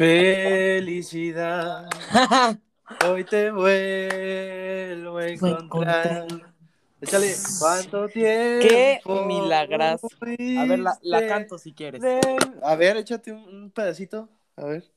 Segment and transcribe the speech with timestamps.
[0.00, 1.86] Felicidad,
[3.06, 6.26] hoy te vuelvo a encontrar.
[7.02, 8.66] Échale, ¿cuánto tiempo?
[8.66, 10.00] ¡Qué milagras!
[10.02, 10.06] A
[10.64, 12.02] ver, la, la canto si quieres.
[12.62, 14.30] A ver, échate un, un pedacito.
[14.56, 14.90] A ver.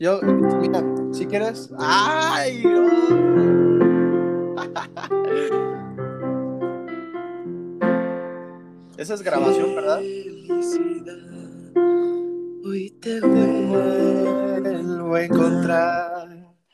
[0.00, 0.82] Yo, mira,
[1.12, 1.70] si quieres.
[1.78, 2.64] ¡Ay!
[8.98, 10.00] Esa es grabación, ¿verdad?
[12.70, 16.28] Hoy te vuelvo a encontrar.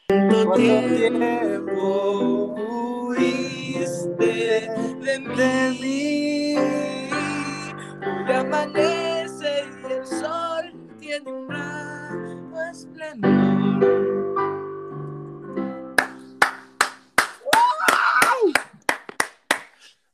[0.09, 0.55] ¿Cuánto
[0.95, 2.55] tiempo
[3.09, 4.69] huiste
[5.07, 6.55] de mí?
[8.05, 10.65] Hoy amanece y el sol
[11.01, 13.31] tiene un nuevo esplendor.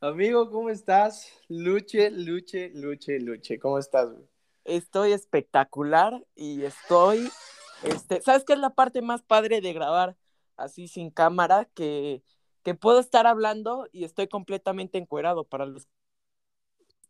[0.00, 1.28] Amigo, ¿cómo estás?
[1.48, 3.58] Luche, luche, luche, luche.
[3.58, 4.10] ¿Cómo estás?
[4.64, 7.30] Estoy espectacular y estoy,
[7.82, 10.16] este, ¿sabes qué es la parte más padre de grabar
[10.56, 11.68] así sin cámara?
[11.74, 12.22] Que,
[12.62, 15.88] que puedo estar hablando y estoy completamente encuerado para los...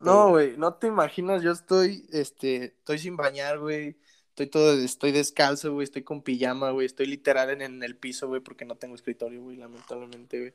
[0.00, 3.96] No, güey, no te imaginas, yo estoy, este, estoy sin bañar, güey.
[4.30, 8.28] Estoy todo, estoy descalzo, güey, estoy con pijama, güey, estoy literal en, en el piso,
[8.28, 10.54] güey, porque no tengo escritorio, güey, lamentablemente, güey.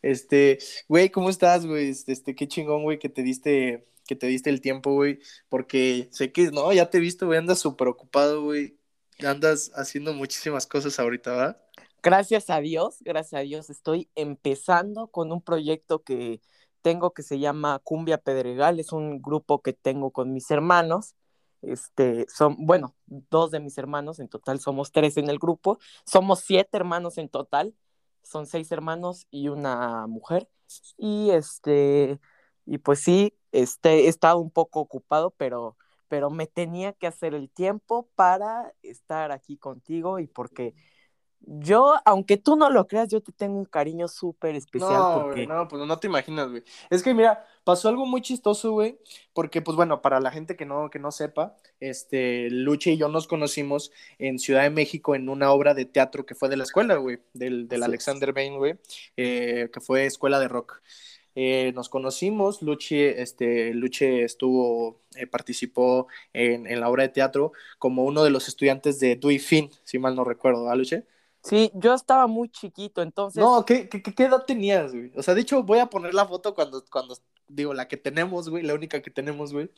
[0.00, 1.90] Este, güey, ¿cómo estás, güey?
[1.90, 6.32] Este, qué chingón, güey, que te diste, que te diste el tiempo, güey, porque sé
[6.32, 8.76] que, no, ya te he visto, güey, andas súper ocupado, güey,
[9.24, 11.62] andas haciendo muchísimas cosas ahorita, ¿verdad?
[12.02, 16.40] Gracias a Dios, gracias a Dios, estoy empezando con un proyecto que
[16.82, 21.14] tengo que se llama Cumbia Pedregal, es un grupo que tengo con mis hermanos,
[21.62, 26.40] este, son, bueno, dos de mis hermanos, en total somos tres en el grupo, somos
[26.40, 27.76] siete hermanos en total,
[28.24, 30.48] son seis hermanos y una mujer,
[30.98, 32.18] y este,
[32.70, 35.76] y pues sí, este, he estado un poco ocupado, pero,
[36.06, 40.76] pero me tenía que hacer el tiempo para estar aquí contigo y porque
[41.40, 44.92] yo, aunque tú no lo creas, yo te tengo un cariño súper especial.
[44.92, 45.48] No, porque...
[45.48, 46.62] no, pues no te imaginas, güey.
[46.90, 49.00] Es que mira, pasó algo muy chistoso, güey,
[49.32, 53.08] porque pues bueno, para la gente que no, que no sepa, este, Luche y yo
[53.08, 56.62] nos conocimos en Ciudad de México en una obra de teatro que fue de la
[56.62, 57.84] escuela, güey, del, del Sí.
[57.84, 58.78] Alexander Bain, güey,
[59.16, 60.80] eh, que fue escuela de rock.
[61.34, 67.52] Eh, nos conocimos, Luche, este, Luche estuvo, eh, participó en, en la obra de teatro
[67.78, 71.06] como uno de los estudiantes de Dewey Finn, si mal no recuerdo, ¿verdad, Luche?
[71.42, 75.12] Sí, yo estaba muy chiquito, entonces No, ¿qué, qué, qué edad tenías, güey?
[75.16, 77.16] O sea, de hecho, voy a poner la foto cuando, cuando,
[77.48, 79.70] digo, la que tenemos, güey, la única que tenemos, güey.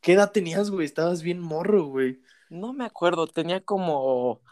[0.00, 0.86] ¿Qué edad tenías, güey?
[0.86, 2.20] Estabas bien morro, güey.
[2.48, 4.42] no me acuerdo, tenía como...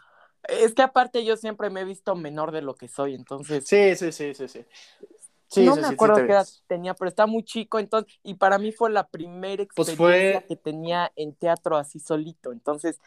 [0.43, 3.95] Es que aparte yo siempre me he visto menor de lo que soy, entonces Sí,
[3.95, 4.65] sí, sí, sí, sí.
[5.49, 7.79] Sí, no sí, me sí, sí acuerdo te qué edad tenía, pero estaba muy chico,
[7.79, 11.99] entonces, y para mí fue la primera Pues experiencia fue- que tenía en teatro así
[11.99, 12.99] solito, entonces,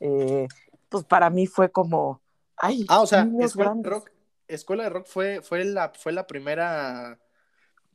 [0.00, 0.46] eh,
[0.88, 2.22] pues para mí fue como,
[2.56, 3.82] ay, Ah, o sea, Escuela de.
[3.90, 4.10] Rock,
[4.48, 7.18] Escuela de Rock fue, fue, la, fue la primera,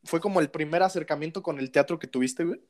[0.04, 2.62] fue como el primer acercamiento con el teatro que tuviste, güey.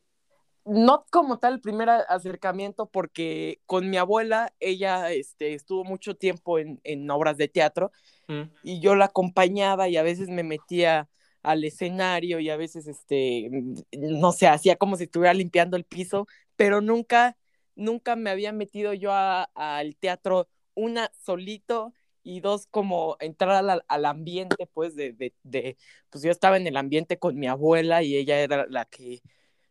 [0.66, 6.16] No como tal el primer a- acercamiento, porque con mi abuela, ella este, estuvo mucho
[6.16, 7.92] tiempo en, en obras de teatro,
[8.30, 8.50] Mm.
[8.64, 11.10] y yo la acompañaba y a veces me metía
[11.44, 13.50] al escenario y a veces, este,
[13.92, 17.38] no sé, hacía como si estuviera limpiando el piso, pero nunca,
[17.76, 21.94] nunca me había metido yo a- al teatro, una solito
[22.24, 25.78] y dos como entrar al, al ambiente, pues, de, de, de,
[26.10, 29.22] pues yo estaba en el ambiente con mi abuela y ella era la que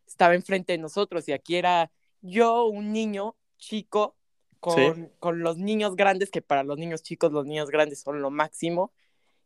[0.07, 1.91] estaba enfrente de nosotros y aquí era
[2.21, 4.15] yo, un niño chico,
[4.59, 5.11] con, Sí.
[5.19, 8.93] con los niños grandes, que para los niños chicos los niños grandes son lo máximo.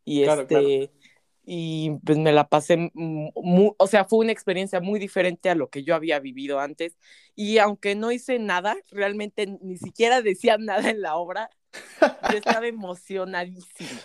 [0.06, 0.92] Y Claro, este,
[1.50, 5.56] y pues me la pasé, mu- mu- o sea, fue una experiencia muy diferente a
[5.56, 6.98] lo que yo había vivido antes.
[7.36, 11.50] Y aunque no hice nada, realmente ni siquiera decía nada en la obra,
[12.22, 14.04] yo estaba emocionadísima.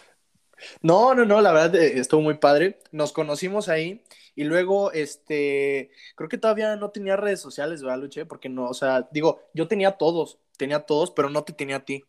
[0.83, 2.79] No, no, no, la verdad eh, estuvo muy padre.
[2.93, 4.03] Nos conocimos ahí
[4.35, 8.27] y luego, este, creo que todavía no tenía redes sociales, ¿verdad, Luche?
[8.27, 11.85] Porque no, o sea, digo, yo tenía todos, tenía todos, pero no te tenía a
[11.85, 12.05] ti.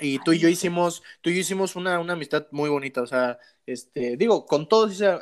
[0.00, 3.06] Y tú y yo hicimos, tú y yo hicimos una, una amistad muy bonita, o
[3.06, 5.18] sea, este, digo, con todos hice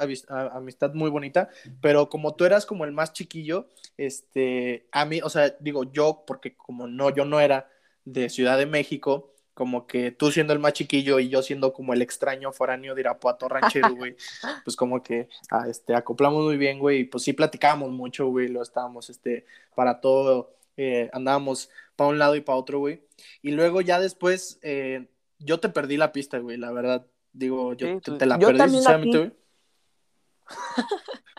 [0.53, 1.49] amistad muy bonita,
[1.81, 6.25] pero como tú eras como el más chiquillo, este, a mí, o sea, digo, yo,
[6.27, 7.69] porque como no, yo no era
[8.05, 11.93] de Ciudad de México, como que tú siendo el más chiquillo y yo siendo como
[11.93, 14.17] el extraño foráneo de Irapuato ranchero, güey,
[14.65, 18.49] pues como que ah, este, acoplamos muy bien, güey, y pues sí platicábamos mucho, güey,
[18.49, 19.45] lo estábamos, este,
[19.75, 23.03] para todo, eh, andábamos para un lado y para otro, güey,
[23.43, 27.87] y luego ya después, eh, yo te perdí la pista, güey, la verdad, digo, yo
[27.87, 29.33] Sí, te, te la yo perdí, sinceramente, güey.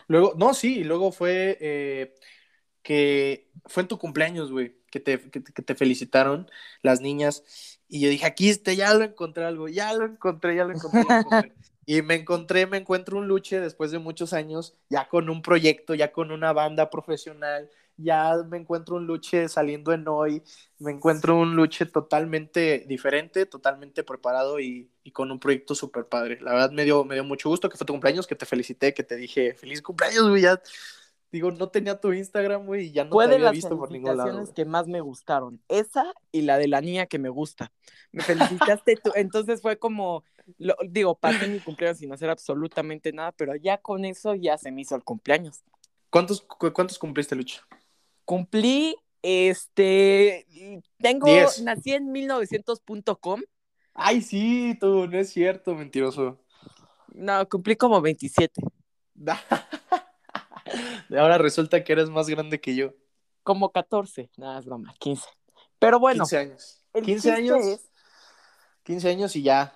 [0.06, 2.14] Luego, no, sí, y luego fue eh,
[2.84, 6.48] que fue en tu cumpleaños, güey, que te, que, que te felicitaron
[6.82, 7.42] las niñas.
[7.88, 11.02] Y yo dije, aquí este, ya lo encontré algo, ya lo encontré, ya lo encontré.
[11.08, 11.52] Ya lo encontré.
[11.84, 15.96] Y me encontré, me encuentro un luche después de muchos años, ya con un proyecto,
[15.96, 20.42] ya con una banda profesional, ya me encuentro un luche saliendo en hoy,
[20.78, 26.40] me encuentro un luche totalmente diferente, totalmente preparado y, y con un proyecto súper padre.
[26.40, 28.94] La verdad me dio, me dio mucho gusto que fue tu cumpleaños, que te felicité,
[28.94, 30.42] que te dije feliz cumpleaños, güey.
[30.42, 30.60] Ya,
[31.30, 33.90] digo, no tenía tu Instagram, güey, y ya no Fue te había las visto por
[33.90, 34.22] ningún lado.
[34.22, 35.62] felicitaciones que más me gustaron.
[35.68, 37.72] Esa y la de la niña que me gusta.
[38.12, 39.12] Me felicitaste tú.
[39.14, 40.24] Entonces fue como,
[40.58, 44.70] lo- digo, pasé mi cumpleaños sin hacer absolutamente nada, pero ya con eso ya se
[44.72, 45.62] me hizo el cumpleaños.
[46.10, 47.62] ¿Cuántos, cu- ¿Cuántos cumpliste, Lucho?
[48.24, 50.46] Cumplí, este,
[50.98, 51.60] tengo, Diez.
[51.62, 53.40] nací en 1900.com.
[53.94, 56.38] Ay, sí, tú, no es cierto, mentiroso.
[57.14, 58.62] No, cumplí como 27.
[61.10, 62.94] Ahora resulta que eres más grande que yo.
[63.42, 64.30] Como 14.
[64.36, 65.28] Nada, es broma, 15.
[65.78, 66.84] Pero bueno, 15 años.
[66.94, 67.66] el 15 chiste años.
[67.66, 67.90] es-
[68.84, 69.74] 15 años y ya.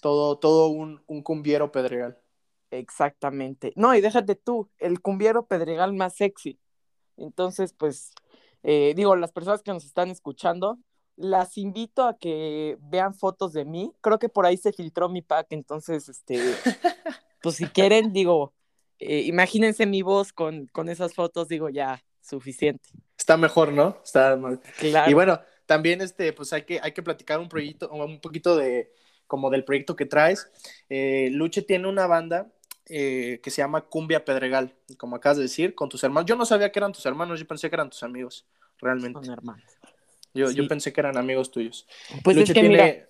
[0.00, 2.18] Todo, todo un, un cumbiero pedregal.
[2.70, 3.72] Exactamente.
[3.76, 6.58] No, y déjate tú, el cumbiero pedregal más sexy.
[7.20, 8.12] Entonces, pues,
[8.62, 10.78] eh, digo, las personas que nos están escuchando,
[11.16, 13.92] las invito a que vean fotos de mí.
[14.00, 16.38] Creo que por ahí se filtró mi pack, entonces, este,
[17.42, 18.54] pues si quieren, digo,
[18.98, 22.88] eh, imagínense mi voz con, con esas fotos, digo, ya, suficiente.
[23.18, 23.98] Está mejor, ¿no?
[24.04, 25.10] Está más- Claro.
[25.10, 28.92] Y bueno, también este, pues hay que, hay que platicar un proyecto, un poquito de
[29.26, 30.50] como del proyecto que traes.
[30.88, 32.50] Eh, Luche tiene una banda
[32.90, 36.26] eh, que se llama Cumbia Pedregal, como acabas de decir, con tus hermanos.
[36.28, 38.46] Yo no sabía que eran tus hermanos, yo pensé que eran tus amigos,
[38.78, 39.24] realmente.
[39.24, 39.64] Son hermanos.
[40.34, 40.68] Yo, yo Sí.
[40.68, 41.86] pensé que eran amigos tuyos.
[42.22, 43.08] Pues Luche es que tiene, mira,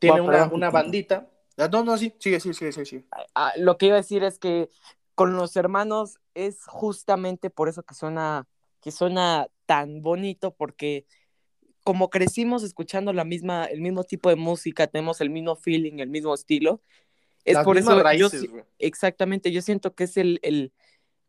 [0.00, 1.28] tiene una, una bandita.
[1.58, 2.84] Ah, No, no, sí, sigue, sigue, sigue, sigue.
[2.86, 3.04] sigue.
[3.34, 4.68] ah, lo que iba a decir es que
[5.14, 8.46] con los hermanos es justamente por eso que suena,
[8.80, 11.04] que suena tan bonito, porque
[11.84, 16.08] como crecimos escuchando la misma, el mismo tipo de música, tenemos el mismo feeling, el
[16.08, 16.80] mismo estilo,
[17.44, 18.48] es Las por eso raíces,
[18.78, 20.72] exactamente, yo siento que es el, el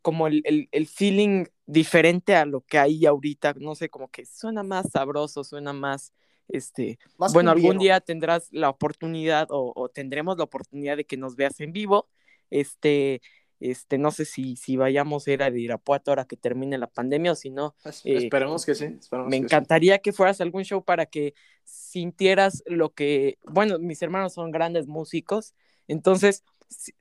[0.01, 4.25] como el, el, el feeling diferente a lo que hay ahorita, no sé, como que
[4.25, 6.13] suena más sabroso, suena más,
[6.49, 11.17] este, Más bueno, algún día tendrás la oportunidad o, o tendremos la oportunidad de que
[11.17, 12.09] nos veas en vivo.
[12.49, 13.21] Este,
[13.59, 17.31] este, no sé si, si vayamos a ir a Irapuato ahora que termine la pandemia
[17.31, 18.85] o si no, eh, esperemos que sí.
[18.99, 19.45] esperemos me que sí.
[19.45, 21.33] encantaría que fueras a algún show para que
[21.63, 25.53] sintieras lo que, bueno, mis hermanos son grandes músicos,
[25.87, 26.43] entonces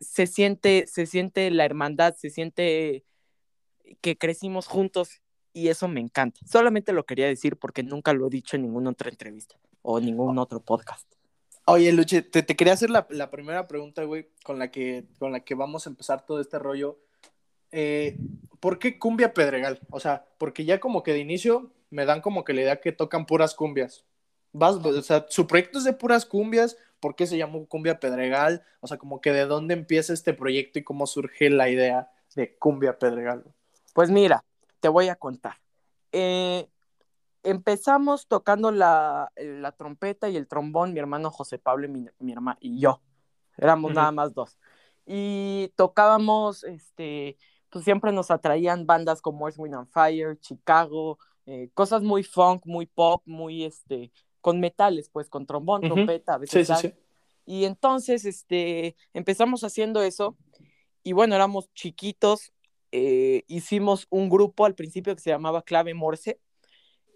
[0.00, 3.04] se- siente, se siente la hermandad, se siente
[4.00, 5.20] que crecimos juntos
[5.52, 6.40] y eso me encanta.
[6.50, 10.38] Solamente lo quería decir porque nunca lo he dicho en ninguna otra entrevista o ningún
[10.38, 11.06] otro podcast.
[11.66, 15.30] Oye, Luche, te, te quería hacer la, la primera pregunta, güey, con la que, con
[15.32, 16.98] la que vamos a empezar todo este rollo.
[17.70, 18.16] Eh,
[18.60, 19.80] ¿Por qué cumbia pedregal?
[19.90, 22.92] O sea, porque ya como que de inicio me dan como que la idea que
[22.92, 24.04] tocan puras cumbias.
[24.52, 28.62] Vas, o sea, su proyecto es de puras cumbias, ¿por qué se llamó cumbia pedregal?
[28.80, 32.56] O sea, como que de dónde empieza este proyecto y cómo surge la idea de
[32.58, 33.44] cumbia pedregal.
[33.94, 34.44] Pues mira,
[34.80, 35.56] te voy a contar.
[36.12, 36.68] Eh,
[37.42, 42.32] empezamos tocando la, la trompeta y el trombón, mi hermano José Pablo y, mi, mi
[42.32, 43.00] herma- y yo.
[43.56, 44.58] Éramos nada más dos.
[45.06, 47.36] Y tocábamos, este,
[47.70, 52.62] pues siempre nos atraían bandas como Earth, Wind and Fire, Chicago, eh, cosas muy funk,
[52.64, 56.94] muy pop, muy, este, con metales, pues, con trombón, trompeta, a Sí, veces sí, sí.
[57.46, 60.36] Y entonces, este, empezamos haciendo eso
[61.02, 62.52] y bueno, éramos chiquitos,
[62.92, 66.38] eh, hicimos un grupo al principio que se llamaba Clave Morse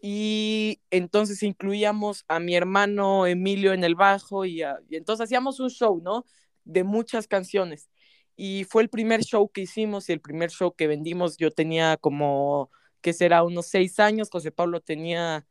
[0.02, 5.58] y entonces incluíamos a mi hermano Emilio en el bajo y, a- y entonces hacíamos
[5.60, 6.24] un show, ¿no?
[6.64, 7.90] De muchas canciones.
[8.36, 11.36] Y fue el primer show que hicimos y el primer show que vendimos.
[11.38, 13.42] Yo tenía como, ¿qué será?
[13.42, 15.46] Unos seis años, José Pablo tenía,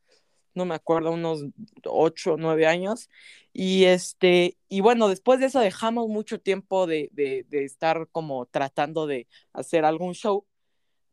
[0.56, 1.46] no me acuerdo, unos
[1.86, 3.10] ocho o nueve años.
[3.54, 8.46] Y este, y bueno, después de eso dejamos mucho tiempo de, de, de estar como
[8.48, 10.46] tratando de hacer algún show.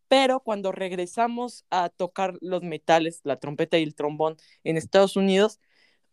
[0.08, 5.58] Pero cuando regresamos a tocar los metales, la trompeta y el trombón en Estados Unidos,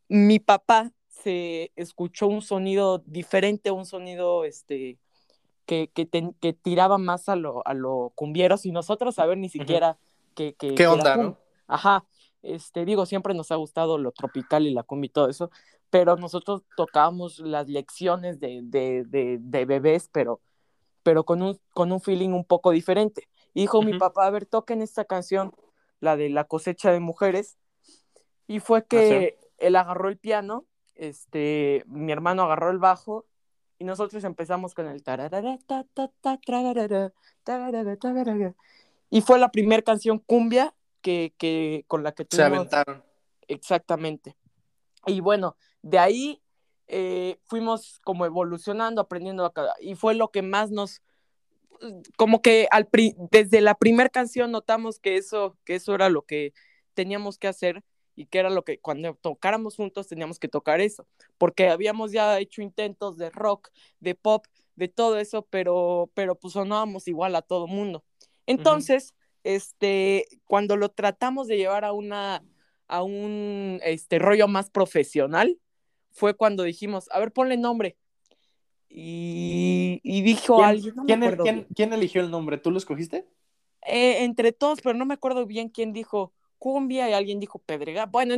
[0.07, 4.97] mi papá se escuchó un sonido diferente, un sonido este,
[5.65, 9.49] que, que, te- que tiraba más a lo, a lo cumbieros y nosotros saber ni
[9.49, 9.97] siquiera
[10.33, 11.37] que, que- ¿Qué era onda, no?
[11.67, 12.05] Ajá,
[12.43, 15.51] este, digo, siempre nos ha gustado lo tropical y la cumbia y todo eso,
[15.89, 20.41] pero nosotros tocábamos las lecciones de, de, de, de bebés, pero,
[21.03, 23.27] pero con, un, con un feeling un poco diferente.
[23.55, 23.99] Dijo mi Ujú.
[23.99, 25.53] papá, a ver, toquen esta canción,
[25.99, 27.57] la de la cosecha de mujeres.
[28.47, 30.65] Y fue Ah, que él agarró el piano,
[30.95, 33.25] este, mi hermano agarró el bajo
[33.77, 37.11] y nosotros empezamos con el tararara, ta, ta, ta, trarara,
[37.43, 38.55] tararara, tararara.
[39.09, 43.03] y fue la primera canción cumbia que, que con la que Se aventaron.
[43.47, 44.35] Exactamente.
[45.05, 46.41] Y bueno, de ahí
[46.87, 51.01] eh, fuimos como evolucionando, aprendiendo acá, y fue lo que más nos,
[52.17, 52.87] como que al
[53.31, 56.53] desde la primera canción notamos que eso, que eso era lo que
[56.93, 57.83] teníamos que hacer
[58.15, 62.37] y que era lo que cuando tocáramos juntos teníamos que tocar eso, porque habíamos ya
[62.39, 67.41] hecho intentos de rock, de pop, de todo eso, pero, pero pues sonábamos igual a
[67.41, 68.03] todo mundo.
[68.45, 72.43] Entonces, este, cuando lo tratamos de llevar a una,
[72.87, 75.59] a un, este, rollo más profesional,
[76.11, 77.97] fue cuando dijimos, a ver, ponle nombre.
[78.89, 80.95] Y, dijo alguien.
[81.75, 82.57] ¿quién, eligió el nombre?
[82.57, 83.27] ¿Tú lo escogiste?
[83.85, 88.09] Eh, entre todos, pero no me acuerdo bien quién dijo cumbia y alguien dijo pedregal.
[88.11, 88.35] Bueno,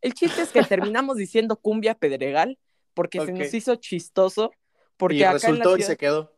[0.00, 2.58] el chiste es que terminamos diciendo cumbia pedregal
[2.92, 4.52] porque se nos hizo chistoso.
[4.96, 6.33] Porque y resultó y se quedó.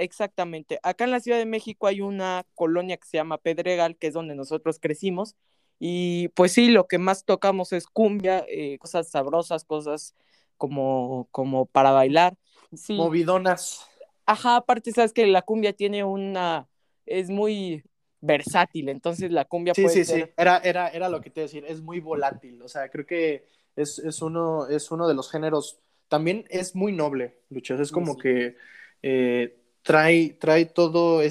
[0.00, 0.78] Exactamente.
[0.82, 4.14] Acá en la Ciudad de México hay una colonia que se llama Pedregal, que es
[4.14, 5.36] donde nosotros crecimos.
[5.78, 10.14] Y pues sí, lo que más tocamos es cumbia, eh, cosas sabrosas, cosas
[10.56, 12.36] como, como para bailar.
[12.74, 12.94] Sí.
[12.94, 13.86] Movidonas.
[14.24, 16.68] Ajá, aparte sabes que la cumbia tiene una,
[17.04, 17.82] es muy,
[18.20, 21.48] versátil, entonces la cumbia sí, sí, sí, era, era, era lo que te iba a
[21.48, 25.80] decir, es muy volátil, o sea, creo que es, uno, es uno de los géneros,
[26.08, 28.56] también es muy noble, Luchas, es como que
[29.02, 31.22] eh, trae, trae, todo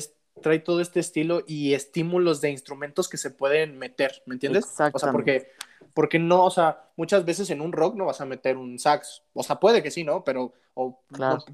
[0.41, 4.65] trae todo este estilo y estímulos de instrumentos que se pueden meter, ¿me entiendes?
[4.94, 5.51] O sea, porque,
[5.94, 9.24] porque no, o sea, muchas veces en un rock no vas a meter un sax,
[9.34, 10.24] o sea, puede que sí, ¿no?
[10.24, 11.01] Pero o,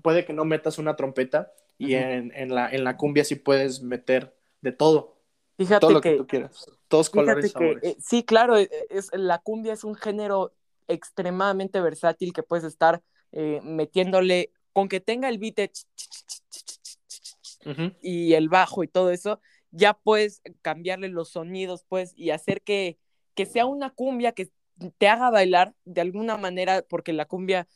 [0.02, 3.82] puede que no metas una trompeta y en, en, la, en la cumbia sí puedes
[3.82, 5.16] meter de todo.
[5.58, 6.66] Fíjate todo lo que, tú quieras.
[6.88, 7.84] Todos colores sabores.
[7.84, 10.54] Eh, sí, claro, e, es, la cumbia es un género
[10.88, 15.72] extremadamente versátil que puedes estar eh, metiéndole, con que tenga el beat
[18.02, 19.42] y el bajo y todo eso,
[19.72, 22.98] ya puedes cambiarle los sonidos, pues, y hacer que,
[23.34, 24.52] que sea una cumbia que
[24.98, 27.68] te haga bailar de alguna manera, porque la cumbia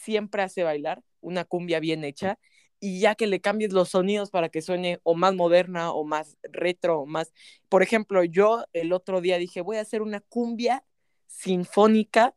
[0.00, 2.38] siempre hace bailar, una cumbia bien hecha,
[2.78, 6.36] y ya que le cambies los sonidos para que suene o más moderna o más
[6.42, 7.32] retro o más...
[7.68, 10.84] Por ejemplo, yo el otro día dije, voy a hacer una cumbia
[11.26, 12.34] sinfónica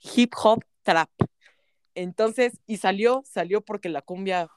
[0.00, 1.10] hip hop trap.
[1.96, 4.50] Entonces, y salió, salió porque la cumbia...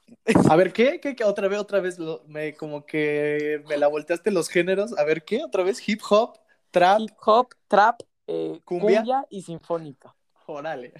[0.49, 0.99] A ver, ¿qué?
[0.99, 1.15] ¿Qué?
[1.23, 4.95] Otra vez, otra vez, me, como que me la volteaste los géneros.
[4.99, 5.41] A ver, ¿qué?
[5.41, 6.37] Otra vez, hip hop,
[6.69, 6.99] trap.
[6.99, 9.25] Hip hop, trap, eh, ¿Cumbia?
[9.29, 10.13] y sinfónica.
[10.47, 10.93] Órale.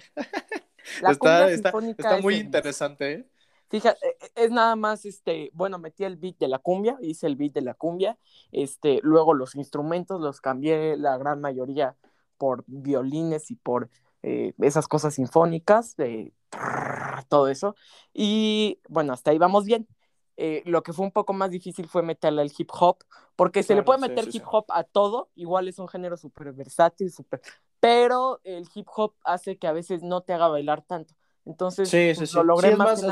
[1.08, 3.30] está, está, está muy interesante, ¿eh?
[3.68, 7.26] Fíjate, e, e, es nada más, este, bueno, metí el beat de la cumbia, hice
[7.26, 8.18] el beat de la cumbia,
[8.50, 11.96] este, luego los instrumentos los cambié la gran mayoría
[12.38, 13.90] por violines y por
[14.22, 16.32] eh, esas cosas sinfónicas, de
[17.28, 17.76] todo eso,
[18.12, 19.86] y bueno, hasta ahí vamos bien.
[20.36, 22.98] Eh, lo que fue un poco más difícil fue meterle el hip hop,
[23.36, 27.12] porque se le puede meter hip hop a todo, igual es un género súper versátil,
[27.12, 27.42] súper,
[27.78, 31.14] pero el hip hop hace que a veces no te haga bailar tanto.
[31.44, 33.02] Entonces, pues, lo logré más,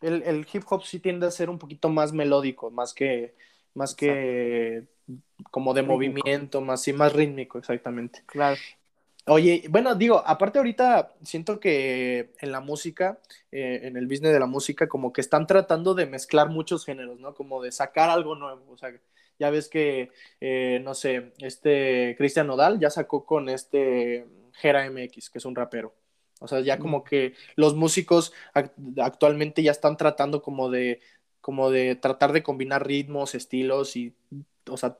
[0.00, 3.34] el, hip hop sí tiende a ser un poquito más melódico, más que,
[3.74, 4.86] más que
[5.50, 8.22] como de movimiento, más, sí, más rítmico, exactamente.
[8.26, 8.56] Claro.
[9.30, 13.18] Oye, bueno, digo, aparte ahorita siento que en la música,
[13.52, 17.20] eh, en el business de la música, como que están tratando de mezclar muchos géneros,
[17.20, 17.34] ¿no?
[17.34, 18.64] Como de sacar algo nuevo.
[18.70, 18.90] O sea,
[19.38, 25.28] ya ves que, eh, no sé, este Cristian Nodal ya sacó con este Gera MX,
[25.30, 25.94] que es un rapero.
[26.40, 28.32] O sea, ya como que los músicos
[28.98, 31.00] actualmente ya están tratando como de,
[31.40, 34.14] como de tratar de combinar ritmos, estilos y,
[34.70, 34.96] o sea,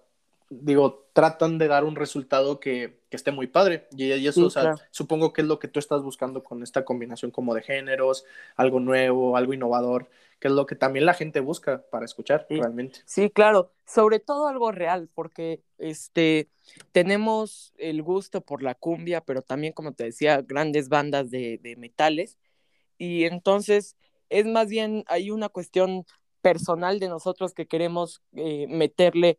[0.50, 3.88] digo, tratan de dar un resultado que, esté muy padre.
[3.97, 7.31] Y, eso, o sea, supongo que es lo que tú estás buscando con esta combinación
[7.31, 8.25] como de géneros,
[8.57, 13.00] algo nuevo, algo innovador, que es lo que también la gente busca para escuchar realmente.
[13.07, 16.49] Sí, claro, sobre todo algo real, porque este
[16.93, 22.37] tenemos el gusto por la cumbia, pero también, como te decía, grandes bandas de, metales.
[22.99, 23.97] Y entonces
[24.28, 26.05] es más bien, hay una cuestión
[26.43, 29.38] personal de nosotros que queremos eh, meterle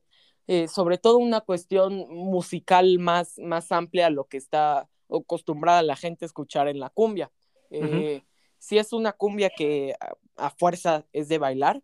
[0.51, 5.95] eh, sobre todo una cuestión musical más, más amplia a lo que está acostumbrada la
[5.95, 7.31] gente a escuchar en la cumbia.
[7.69, 8.23] Eh,
[8.57, 9.93] sí es una cumbia que
[10.35, 11.83] a, fuerza es de bailar,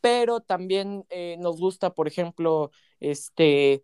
[0.00, 3.82] pero también eh, nos gusta, por ejemplo, este,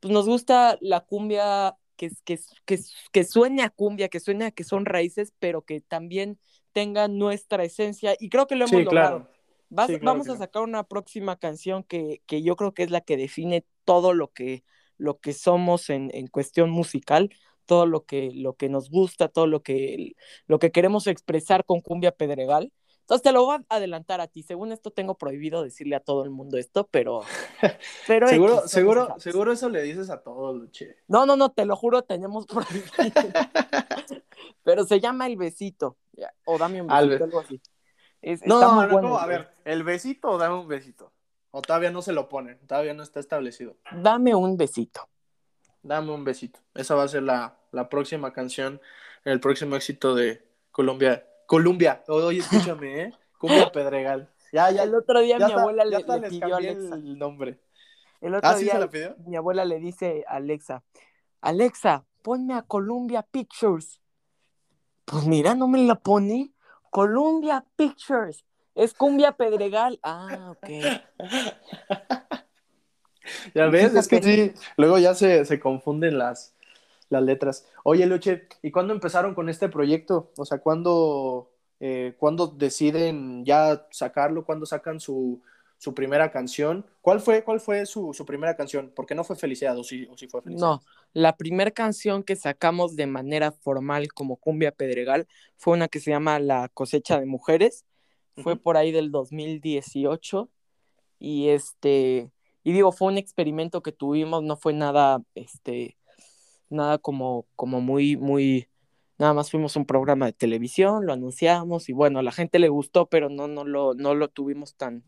[0.00, 2.78] pues nos gusta la cumbia que, que, que,
[3.10, 6.38] que suene a cumbia, que suene a que son raíces, pero que también
[6.72, 9.30] tenga nuestra esencia, y creo que lo hemos logrado
[9.68, 14.12] vamos a sacar una próxima canción que, yo creo que es la que define todo
[14.12, 14.64] lo que,
[14.98, 17.30] lo que somos en, cuestión musical,
[17.66, 20.14] todo lo que, lo que nos gusta, todo lo que,
[20.46, 22.72] lo que queremos expresar con Cumbia Pedregal.
[23.00, 24.42] Entonces te lo voy a adelantar a ti.
[24.42, 27.22] Según esto tengo prohibido decirle a todo el mundo esto, pero...
[28.08, 30.96] pero seguro, X, seguro, seguro eso le dices a todos, Luche.
[31.06, 32.90] No, no, no, te lo juro, tenemos prohibido.
[34.64, 35.96] pero se llama El Besito.
[36.44, 37.60] O dame un besito, be- algo así.
[38.26, 39.20] Es- No, está muy no, bueno, ¿cómo?
[39.20, 41.12] a ver, ¿el besito o dame un besito?
[41.52, 43.76] O todavía no se lo ponen, todavía no está establecido.
[43.92, 45.08] Dame un besito.
[45.80, 46.58] Dame un besito.
[46.74, 48.80] Esa va a ser la, la próxima canción,
[49.24, 50.42] el próximo éxito de
[50.72, 51.24] Colombia.
[51.46, 53.12] Colombia, oye, escúchame, ¿eh?
[53.38, 54.28] Cumbia Pedregal.
[54.52, 57.60] Ya, ya, el otro día mi abuela le, pidió el nombre.
[58.20, 59.16] El otro ¿Ah, sí día se la pidió?
[59.24, 60.82] mi abuela le dice a Alexa,
[61.40, 64.00] Alexa, ponme a Columbia Pictures.
[65.04, 66.55] Pues mira, no me la pone.
[66.96, 68.42] Columbia Pictures.
[68.74, 70.00] Es Cumbia Pedregal.
[70.02, 70.68] Ah, ok.
[73.54, 76.54] Ya ves, es que sí, luego ya se, se confunden las,
[77.10, 77.66] las letras.
[77.82, 80.30] Oye, Luche, ¿y cuándo empezaron con este proyecto?
[80.38, 81.50] O sea, ¿cuándo,
[81.80, 84.46] eh, ¿cuándo deciden ya sacarlo?
[84.46, 85.42] ¿Cuándo sacan su,
[85.78, 86.86] su primera canción?
[87.00, 88.92] ¿Cuál fue, cuál fue su, su primera canción?
[88.94, 90.66] Porque no fue Felicidad, o sí, o sí fue Felicidad.
[90.66, 96.00] No, la primera canción que sacamos de manera formal como Cumbia Pedregal fue una que
[96.00, 97.84] se llama La cosecha de mujeres.
[98.36, 100.50] Fue por ahí del 2018
[101.18, 102.30] y este
[102.62, 105.96] y digo, fue un experimento que tuvimos, no fue nada este
[106.68, 108.68] nada como como muy muy
[109.18, 112.58] nada más fuimos a un programa de televisión, lo anunciamos y bueno, a la gente
[112.58, 115.04] le gustó, pero no no lo no lo tuvimos tan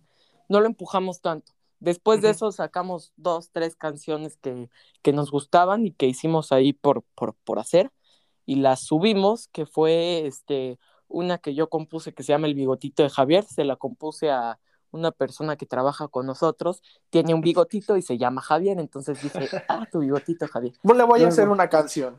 [0.48, 1.52] no lo empujamos tanto.
[1.80, 4.68] Después de eso sacamos dos, tres canciones que,
[5.02, 7.92] que nos gustaban y que hicimos ahí por, por, por hacer
[8.48, 13.02] y las subimos, que fue este, una que yo compuse que se llama El Bigotito
[13.02, 14.58] de Javier, se la compuse a
[14.90, 19.48] una persona que trabaja con nosotros, tiene un bigotito y se llama Javier, entonces dije,
[19.68, 20.72] ah, tu bigotito Javier.
[20.82, 22.16] Pues le voy a hacer una canción.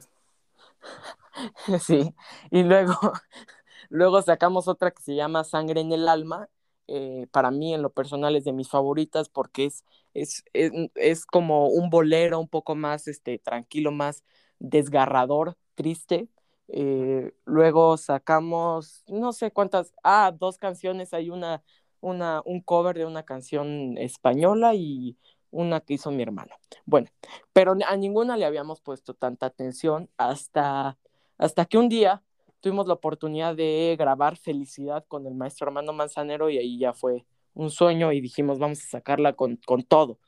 [1.81, 2.13] Sí,
[2.51, 2.93] y luego,
[3.89, 6.49] luego sacamos otra que se llama Sangre en el Alma.
[6.89, 11.25] Eh, para mí, en lo personal, es de mis favoritas porque es, es, es, es
[11.25, 14.23] como un bolero un poco más este, tranquilo, más
[14.59, 16.27] desgarrador, triste.
[16.67, 21.63] Eh, luego sacamos, no sé cuántas, ah, dos canciones, hay una,
[22.01, 25.17] una, un cover de una canción española y
[25.51, 26.55] una que hizo mi hermano.
[26.85, 27.07] Bueno,
[27.53, 30.97] pero a ninguna le habíamos puesto tanta atención hasta
[31.39, 32.21] hasta que un día
[32.59, 37.25] tuvimos la oportunidad de grabar Felicidad con el maestro Armando Manzanero y ahí ya fue
[37.53, 40.19] un sueño y dijimos vamos a sacarla con, con todo.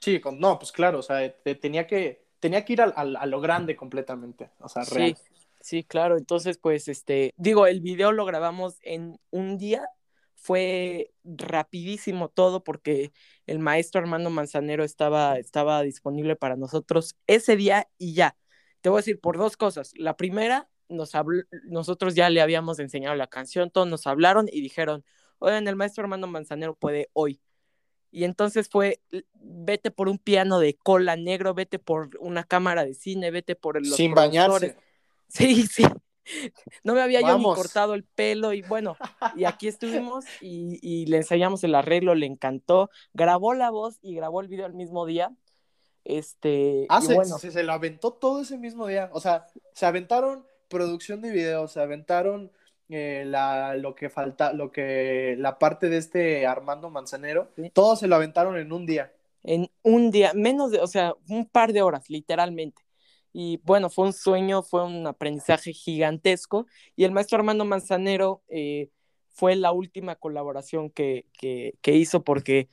[0.00, 3.16] Sí, con, no, pues claro, o sea, te- tenía que, tenía que ir al- al-
[3.16, 5.14] a, lo grande completamente, o sea, real.
[5.16, 5.22] Sí,
[5.60, 6.16] sí, claro.
[6.16, 9.86] Entonces, pues, este, digo, el video lo grabamos en un día.
[10.36, 13.12] Fue rapidísimo todo porque
[13.46, 18.38] el maestro Armando Manzanero estaba, estaba disponible para nosotros ese día y ya.
[18.80, 19.92] Te voy a decir por dos cosas.
[19.96, 24.60] La primera, nos habló, nosotros ya le habíamos enseñado la canción, todos nos hablaron y
[24.60, 25.04] dijeron,
[25.38, 27.40] oigan, el maestro Armando Manzanero puede hoy.
[28.12, 29.00] Y entonces fue,
[29.34, 33.80] vete por un piano de cola negro, vete por una cámara de cine, vete por
[33.84, 34.76] los Sin bañarse.
[35.32, 35.84] Sí, sí.
[36.82, 37.56] No me había yo ni Vamos.
[37.56, 38.96] cortado el pelo y bueno,
[39.36, 44.16] y aquí estuvimos y, y le enseñamos el arreglo, le encantó, grabó la voz y
[44.16, 45.32] grabó el video el mismo día.
[46.04, 49.08] Este, Ah, y se, bueno, se, se lo aventó todo ese mismo día.
[49.12, 52.50] O sea, se aventaron producción de video, se aventaron
[52.88, 57.70] eh, la, lo que falta, lo que, la parte de este Armando Manzanero, Sí.
[57.74, 59.12] todo se lo aventaron en un día.
[59.42, 62.82] en un día, menos de, o sea, un par de horas, literalmente.
[63.32, 66.66] Y bueno, fue un sueño, fue un aprendizaje gigantesco.
[66.96, 68.90] Y el maestro Armando Manzanero eh,
[69.28, 72.68] fue la última colaboración que, que, que hizo porque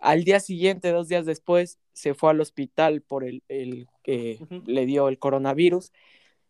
[0.00, 4.62] al día siguiente, dos días después, se fue al hospital por el, el que Ujú.
[4.66, 5.92] le dio el coronavirus.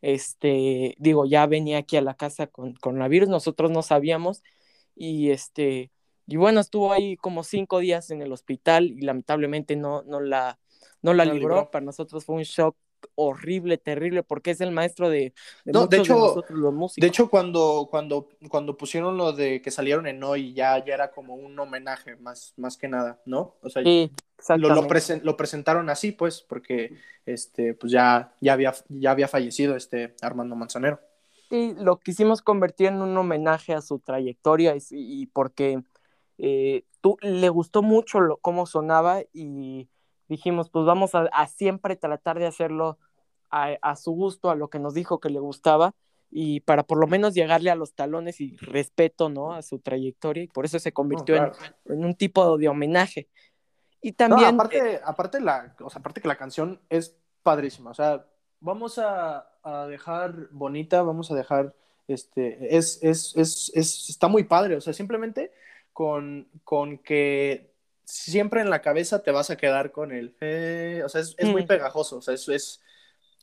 [0.02, 4.42] Este, digo, ya venía aquí a la casa con coronavirus, nosotros no sabíamos.
[4.96, 5.92] Y este,
[6.26, 10.60] y bueno, estuvo ahí como cinco días en el hospital y lamentablemente no, no la,
[11.02, 11.64] no la No la libró.
[11.64, 11.70] libró.
[11.70, 12.76] Para nosotros fue un shock
[13.14, 15.34] horrible, terrible, porque es el maestro de,
[15.64, 17.02] de No, de muchos de, hecho- nosotros los músicos.
[17.02, 21.10] De hecho, cuando, cuando, cuando pusieron lo de que salieron en hoy, ya, ya era
[21.10, 23.56] como un homenaje, más, más que nada, ¿no?
[23.62, 24.10] O sea, sí,
[24.54, 24.88] lo, lo, exactamente.
[24.88, 26.94] presen- lo presentaron así, pues, porque
[27.26, 31.00] este, pues ya, ya, había, ya había fallecido este Armando Manzanero.
[31.50, 35.82] Sí, lo quisimos convertir en un homenaje a su trayectoria y, y porque
[36.38, 39.88] eh, tú, le gustó mucho lo, cómo sonaba y
[40.32, 42.98] dijimos, pues vamos a, a siempre tratar de hacerlo
[43.50, 45.94] a, a, su gusto, a lo que nos dijo que le gustaba
[46.30, 49.52] y para por lo menos llegarle a los talones y respeto, ¿no?
[49.52, 51.74] A su trayectoria y por eso se convirtió No, claro.
[51.84, 53.28] en, en, un tipo de homenaje.
[54.00, 54.54] Y No, también...
[54.54, 58.26] aparte, aparte, la, o sea, aparte que la canción es padrísima, o sea,
[58.60, 61.74] vamos a, a dejar bonita, vamos a dejar
[62.08, 65.52] este, es, es, es, es, está muy padre, o sea, simplemente
[65.92, 67.71] con, con que
[68.04, 70.34] siempre en la cabeza te vas a quedar con el,
[71.04, 71.66] o sea, es, muy mm.
[71.66, 72.80] pegajoso, o sea, eso es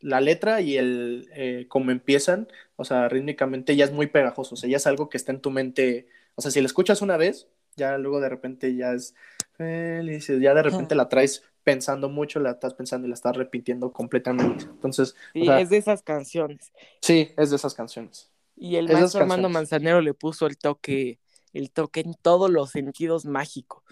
[0.01, 4.57] la letra y el eh, cómo empiezan, o sea, rítmicamente ya es muy pegajoso, o
[4.57, 7.17] sea, ya es algo que está en tu mente, o sea, si la escuchas una
[7.17, 9.15] vez, ya luego de repente ya es
[9.53, 13.91] felices, ya de repente la traes pensando mucho, la estás pensando y la estás repitiendo
[13.91, 14.65] completamente.
[14.65, 16.71] Entonces, sí, es de esas canciones.
[17.01, 18.31] Sí, es de esas canciones.
[18.55, 21.19] Y el maestro Armando Manzanero le puso el toque,
[21.53, 23.83] el toque en todos los sentidos mágico.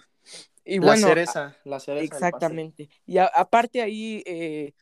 [0.70, 2.04] Y la cereza, la cereza.
[2.04, 2.90] Exactamente.
[3.06, 4.74] Y aparte ahí, eh,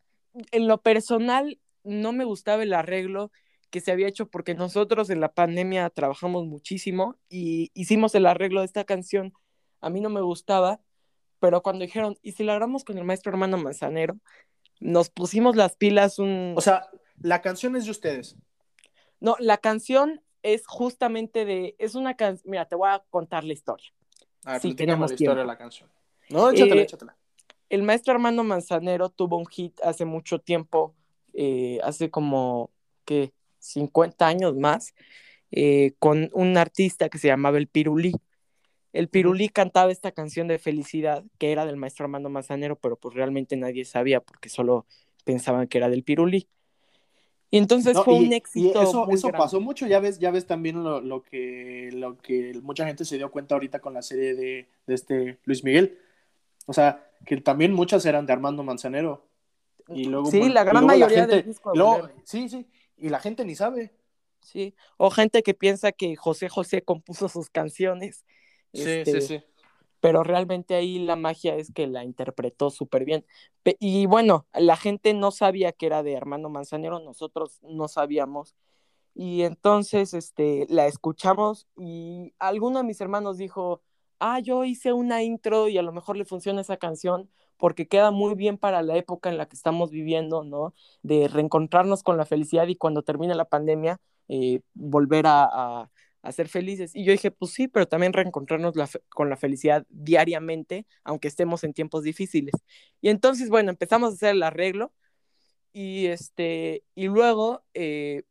[0.50, 3.30] en lo personal, no me gustaba el arreglo
[3.70, 8.60] que se había hecho porque nosotros en la pandemia trabajamos muchísimo y hicimos el arreglo
[8.60, 9.32] de esta canción.
[9.80, 10.80] A mí no me gustaba,
[11.38, 14.16] pero cuando dijeron, ¿y si lo hagamos con el maestro hermano Manzanero?
[14.80, 16.54] Nos pusimos las pilas un...
[16.56, 16.88] O sea,
[17.20, 18.36] la canción es de ustedes.
[19.20, 23.52] No, la canción es justamente de, es una canción, mira, te voy a contar la
[23.52, 23.92] historia.
[24.46, 25.90] Ah, sí, tenemos la historia de la canción.
[26.30, 27.16] No, échatela, eh, échatela.
[27.68, 30.94] El maestro Armando Manzanero tuvo un hit hace mucho tiempo,
[31.34, 32.70] eh, hace como,
[33.04, 33.32] ¿qué?
[33.58, 34.94] 50 años más,
[35.50, 38.12] eh, con un artista que se llamaba El Pirulí.
[38.92, 43.16] El Pirulí cantaba esta canción de felicidad que era del maestro Armando Manzanero, pero pues
[43.16, 44.86] realmente nadie sabía porque solo
[45.24, 46.48] pensaban que era del Pirulí.
[47.50, 48.82] Y entonces fue un éxito.
[48.82, 53.04] eso, eso pasó mucho, ya ves, ya ves también lo, que, lo que mucha gente
[53.04, 55.98] se dio cuenta ahorita con la serie de, este Luis Miguel.
[56.66, 59.28] O sea, que también muchas eran de Armando Manzanero.
[59.88, 61.54] Y luego, sí, la gran mayoría de
[62.24, 63.92] Sí, sí, y la gente ni sabe.
[64.40, 68.24] Sí, o gente que piensa que José José compuso sus canciones.
[68.72, 69.44] Sí, sí, este, sí.
[70.06, 73.26] Pero realmente ahí la magia es que la interpretó súper bien.
[73.80, 78.54] Y bueno, la gente no sabía que era de Armando Manzanero, nosotros no sabíamos.
[79.16, 83.82] Y entonces este, la escuchamos y alguno de mis hermanos dijo,
[84.20, 88.12] ah, yo hice una intro y a lo mejor le funciona esa canción porque queda
[88.12, 90.72] muy bien para la época en la que estamos viviendo, ¿no?
[91.02, 95.90] De reencontrarnos con la felicidad y cuando termine la pandemia, eh, volver a,
[96.32, 96.94] ser felices.
[96.94, 98.74] Y yo dije, pues sí, pero también reencontrarnos
[99.08, 102.54] con la felicidad diariamente, aunque estemos en tiempos difíciles.
[103.00, 104.92] Y entonces, bueno, empezamos a hacer el arreglo
[105.72, 108.22] y, este, y luego eh,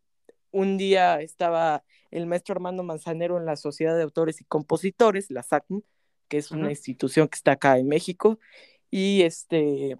[0.51, 5.43] un día estaba el maestro Armando Manzanero en la Sociedad de Autores y Compositores, la
[5.43, 5.81] SACM,
[6.27, 8.39] que es una institución que está acá en México,
[8.89, 9.97] y este,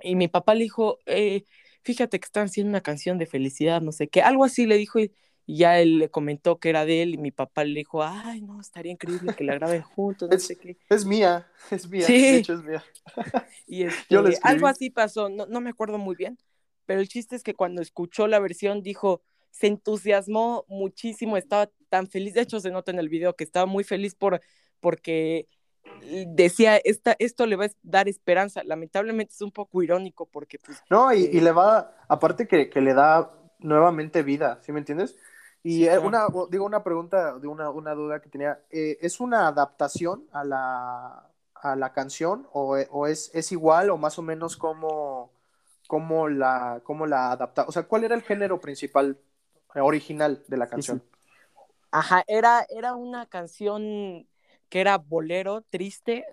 [0.00, 1.44] y mi papá le dijo, eh,
[1.82, 4.98] fíjate que están haciendo una canción de felicidad, no sé qué, algo así le dijo,
[5.00, 5.12] y,
[5.46, 8.60] ya él le comentó que era de él, y mi papá le dijo, ay, no,
[8.60, 10.78] estaría increíble que la graben juntos, no sé qué.
[10.88, 12.84] Es mía, es mía, de hecho es mía.
[13.66, 16.38] y este, algo así pasó, no, no me acuerdo muy bien,
[16.86, 22.08] pero el chiste es que cuando escuchó la versión dijo, se entusiasmó muchísimo, estaba tan
[22.08, 24.40] feliz, de hecho se nota en el video que estaba muy feliz por,
[24.80, 25.46] porque
[26.26, 30.82] decía, esta, esto le va a dar esperanza, lamentablemente es un poco irónico porque pues...
[30.90, 34.80] No, y, y eh, le va, aparte que, que, le da nuevamente vida, ¿sí me
[34.80, 35.16] entiendes?
[35.64, 39.48] Y eh, una, digo, una pregunta, de una, una duda que tenía, eh, ¿es una
[39.48, 44.56] adaptación a la, a la canción o, o es, es, igual o más o menos
[44.56, 45.32] como,
[45.88, 47.64] como la, como la adapta?
[47.66, 49.18] O sea, ¿cuál era el género principal
[49.82, 51.02] original de la canción.
[51.90, 54.26] Ajá, era, era una canción
[54.68, 56.24] que era bolero, triste.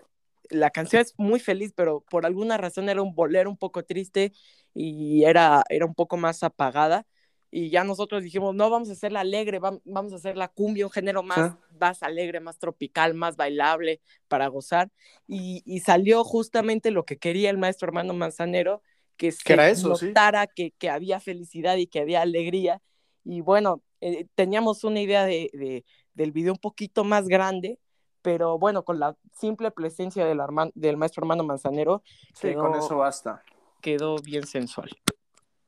[0.50, 4.32] La canción es muy feliz, pero por alguna razón era un bolero un poco triste
[4.74, 7.06] y era, era un poco más apagada.
[7.52, 10.90] Y ya nosotros dijimos, no, vamos a hacerla alegre, vamos a hacer la cumbia, un
[10.90, 14.90] género más, más alegre, más tropical, más bailable para gozar.
[15.28, 18.82] Y, salió justamente lo que quería el maestro hermano Manzanero,
[19.16, 22.80] que se notara que, que había felicidad y que había alegría
[23.24, 25.84] y bueno, eh, teníamos una idea de,
[26.14, 27.78] del video un poquito más grande,
[28.20, 30.40] pero bueno, con la simple presencia del,
[30.74, 32.02] del maestro hermano Manzanero.
[32.34, 33.42] Sí, con eso basta.
[33.80, 34.90] Quedó bien sensual.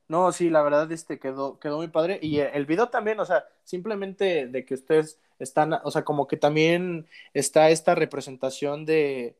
[0.08, 2.18] No, sí, la verdad este quedó, quedó muy padre.
[2.22, 6.36] Y el video también, o sea, simplemente de que ustedes están, o sea, como que
[6.36, 9.36] también está esta representación de,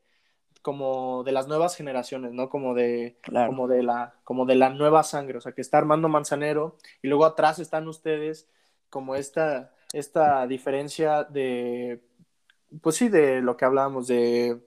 [0.65, 2.49] como de las nuevas generaciones, ¿no?
[2.49, 6.09] Como de, como de la, como de la nueva sangre, o sea, que está Armando
[6.09, 8.47] Manzanero y luego atrás están ustedes,
[8.89, 12.01] como esta, esta diferencia de,
[12.81, 14.59] pues sí, de lo que hablábamos, de,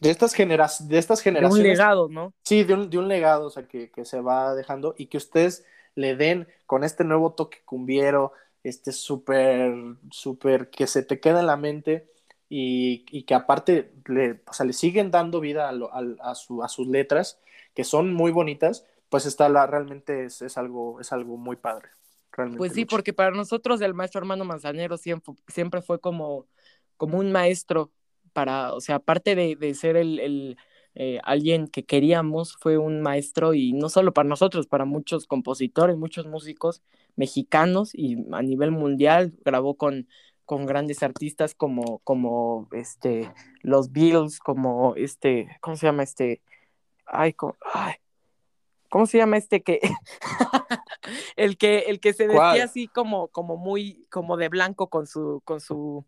[0.00, 1.62] de estas, generaciones de estas generaciones.
[1.62, 2.32] De un legado, ¿no?
[2.44, 5.16] Sí, de un, de un legado, o sea, que, que, se va dejando y que
[5.16, 9.72] ustedes le den con este nuevo toque cumbiero, este súper,
[10.10, 12.10] súper, que se te queda en la mente
[12.48, 17.40] y, que aparte le, o sea, le siguen dando vida a, a, sus letras,
[17.74, 21.88] que son muy bonitas, pues está la, realmente es, algo, es algo muy padre.
[22.32, 22.58] realmente.
[22.58, 26.46] Pues sí, porque para nosotros el maestro hermano Manzanero siempre, siempre fue como,
[26.96, 27.92] como un maestro
[28.40, 30.56] para, o sea, aparte de, de ser el, el
[30.94, 35.98] eh, alguien que queríamos, fue un maestro y no solo para nosotros, para muchos compositores,
[35.98, 36.82] muchos músicos
[37.16, 40.08] mexicanos y a nivel mundial, grabó con,
[40.46, 46.40] con grandes artistas como, como este, los Beatles, como este, ¿cómo se llama este?
[47.04, 47.96] Ay, ¿cómo, ay,
[48.88, 49.80] ¿cómo se llama este que
[51.36, 55.42] el que el que se vestía así como como muy como de blanco con su
[55.44, 56.06] con su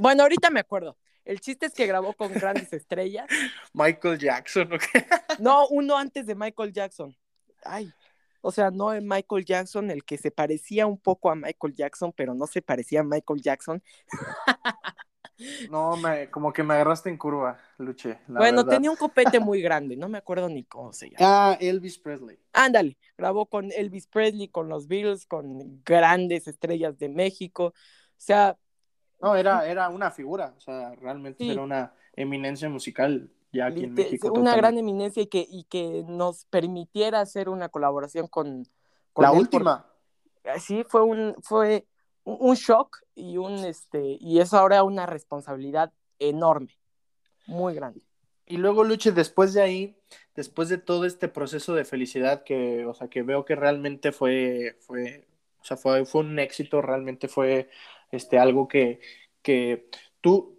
[0.00, 0.96] Bueno, ahorita me acuerdo.
[1.24, 3.26] El chiste es que grabó con grandes estrellas.
[3.74, 4.82] Michael Jackson, ¿ok?
[5.38, 7.16] No, uno antes de Michael Jackson.
[7.62, 7.92] Ay,
[8.40, 12.12] o sea, no el Michael Jackson, el que se parecía un poco a Michael Jackson,
[12.16, 13.82] pero no se parecía a Michael Jackson.
[15.70, 18.18] No, me, como que me agarraste en curva, Luche.
[18.28, 18.72] la bueno, verdad.
[18.76, 21.16] tenía un copete muy grande, no me acuerdo ni cómo se llama.
[21.20, 22.38] Ah, Elvis Presley.
[22.52, 27.68] Ándale, grabó con Elvis Presley, con los Beatles, con grandes estrellas de México.
[27.68, 27.72] O
[28.18, 28.58] sea,
[29.20, 31.50] No, era, era una figura, o sea, realmente Sí.
[31.50, 34.28] era una eminencia musical ya aquí en México.
[34.28, 34.56] una totalmente.
[34.56, 38.66] gran eminencia y que, y que nos permitiera hacer una colaboración con,
[39.12, 39.86] con La él, última.
[40.42, 41.86] porque Sí, fue un, fue
[42.24, 46.78] un un shock y un este, y es ahora una responsabilidad enorme,
[47.46, 48.02] muy grande.
[48.46, 49.96] Y luego, Luche, después de ahí,
[50.34, 54.76] después de todo este proceso de felicidad que, o sea, que veo que realmente fue,
[54.80, 55.28] fue,
[55.60, 57.70] o sea, fue, fue un éxito, realmente fue
[58.10, 59.00] este, algo que,
[59.42, 59.88] que
[60.20, 60.58] tú,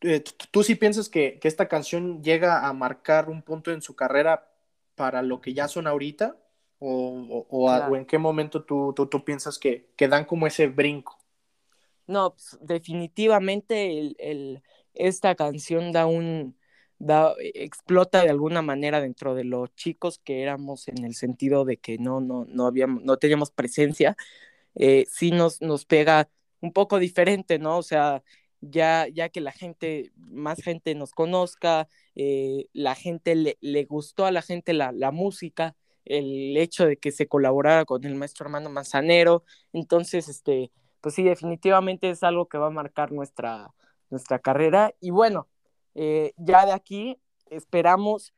[0.00, 3.96] eh, tú, sí piensas que, que esta canción llega a marcar un punto en su
[3.96, 4.50] carrera
[4.94, 6.36] para lo que ya son ahorita,
[6.78, 6.88] o,
[7.30, 7.86] o, o a- Claro.
[7.86, 11.18] o en qué momento tú, tú, tú piensas que, que dan como ese brinco.
[12.06, 14.62] No, pues, definitivamente el, el-
[14.94, 16.56] esta canción da un,
[16.98, 21.78] da, explota de alguna manera dentro de los chicos que éramos en el sentido de
[21.78, 24.16] que no, no, no habíamos, no teníamos presencia,
[24.76, 26.30] eh, sí nos, nos pega
[26.64, 27.78] un poco diferente, ¿no?
[27.78, 28.22] O sea,
[28.60, 34.24] ya, ya que la gente, más gente nos conozca, eh, la gente le, le gustó
[34.24, 38.46] a la gente la, la música, el hecho de que se colaborara con el maestro
[38.46, 43.68] hermano Manzanero, entonces, este, pues sí, definitivamente es algo que va a marcar nuestra,
[44.10, 44.94] nuestra carrera.
[45.00, 45.48] Y bueno,
[45.94, 47.18] eh, ya de aquí
[47.50, 48.34] esperamos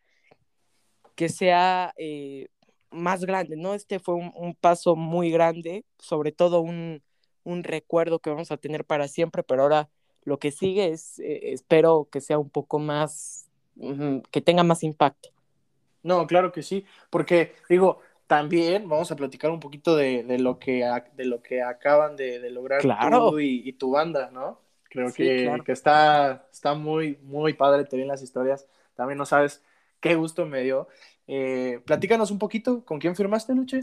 [1.14, 2.48] que sea eh,
[2.90, 3.74] más grande, ¿no?
[3.74, 7.02] Este fue un, un, paso muy grande, sobre todo un,
[7.46, 9.88] un, recuerdo que vamos a tener para siempre, pero ahora
[10.24, 13.48] lo que sigue es, eh, espero que sea un poco más,
[14.30, 15.30] que tenga más impacto.
[16.02, 20.58] No, claro que sí, porque digo, también vamos a platicar un poquito de, de lo,
[20.58, 23.30] que, de lo que acaban de, de lograr claro.
[23.30, 24.60] tú y, y, tu banda, ¿no?
[24.84, 25.64] Creo sí, que, claro.
[25.64, 28.66] que, está, está muy, muy padre, te ven las historias.
[28.94, 29.62] También no sabes
[30.00, 30.88] qué gusto me dio.
[31.26, 33.80] Eh, platícanos un poquito, ¿con quién firmaste, Luche?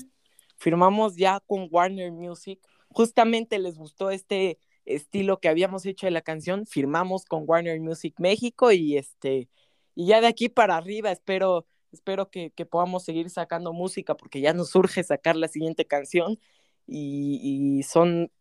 [0.57, 2.59] Firmamos ya con Warner Music.
[2.93, 6.65] Justamente les gustó este estilo que habíamos hecho de la canción.
[6.65, 9.49] Firmamos con Warner Music México y este
[9.95, 14.41] y ya de aquí para arriba espero espero que, que, podamos seguir sacando música porque
[14.41, 16.39] ya nos urge sacar la siguiente canción
[16.87, 17.39] y,
[17.77, 18.31] y, son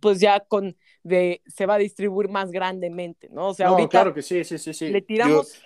[0.00, 3.48] pues ya con de se va a distribuir más grandemente, ¿no?
[3.48, 4.88] O sea, no, ahorita claro que sí, sí, sí, sí.
[4.88, 5.60] le tiramos.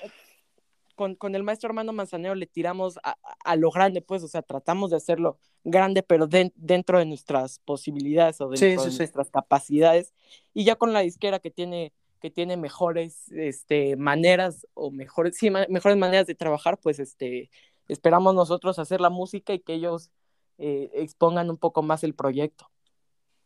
[1.02, 4.42] Con, con, el maestro Armando Manzanero le tiramos a, a, lo grande, pues, o sea,
[4.42, 8.90] tratamos de hacerlo grande, pero de, dentro de nuestras posibilidades o dentro sí, sí, de
[8.92, 8.98] sí.
[8.98, 10.14] nuestras capacidades.
[10.54, 15.50] Y ya con la disquera que tiene que tiene mejores este, maneras o mejores, sí,
[15.50, 17.50] mejores maneras de trabajar, pues este,
[17.88, 20.12] esperamos nosotros hacer la música y que ellos
[20.58, 22.70] eh, expongan un poco más el proyecto.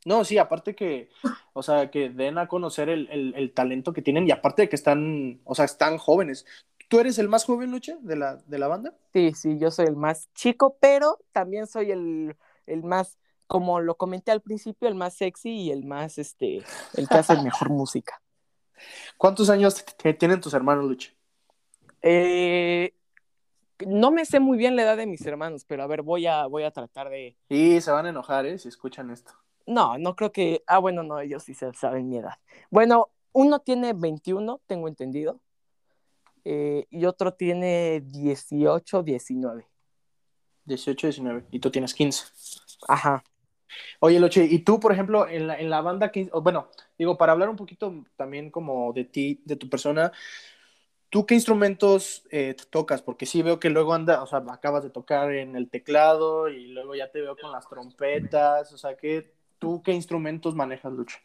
[0.04, 1.08] No, sí, aparte que,
[1.54, 4.68] o sea, que den a conocer el, el, el, talento que tienen y aparte de
[4.68, 6.44] que están, o sea, están jóvenes.
[6.88, 8.94] ¿Tú eres el más joven, Luche, de la, de la banda?
[9.12, 13.96] Sí, sí, yo soy el más chico, pero también soy el, el más, como lo
[13.96, 16.62] comenté al principio, el más sexy y el más, este,
[16.94, 18.22] el que hace mejor música.
[19.16, 19.84] ¿Cuántos años
[20.18, 21.16] tienen tus hermanos, Luche?
[22.02, 22.94] Eh,
[23.84, 26.46] no me sé muy bien la edad de mis hermanos, pero a ver, voy a,
[26.46, 27.36] voy a tratar de.
[27.48, 28.58] Y se van a enojar, ¿eh?
[28.58, 29.32] Si escuchan esto.
[29.66, 30.62] No, no creo que.
[30.66, 32.34] Ah, bueno, no, ellos sí saben mi edad.
[32.70, 35.40] Bueno, uno tiene 21, tengo entendido.
[36.48, 39.66] Eh, y otro tiene 18, 19.
[40.64, 41.44] 18, 19.
[41.50, 42.24] Y tú tienes 15.
[42.86, 43.24] Ajá.
[43.98, 47.32] Oye, Loche, y tú, por ejemplo, en la, en la banda, que, bueno, digo, para
[47.32, 50.12] hablar un poquito también como de ti, de tu persona,
[51.10, 53.02] ¿tú qué instrumentos eh, tocas?
[53.02, 56.68] Porque sí veo que luego anda, o sea, acabas de tocar en el teclado y
[56.68, 61.18] luego ya te veo con las trompetas, o sea, ¿qué, ¿tú qué instrumentos manejas, Luche?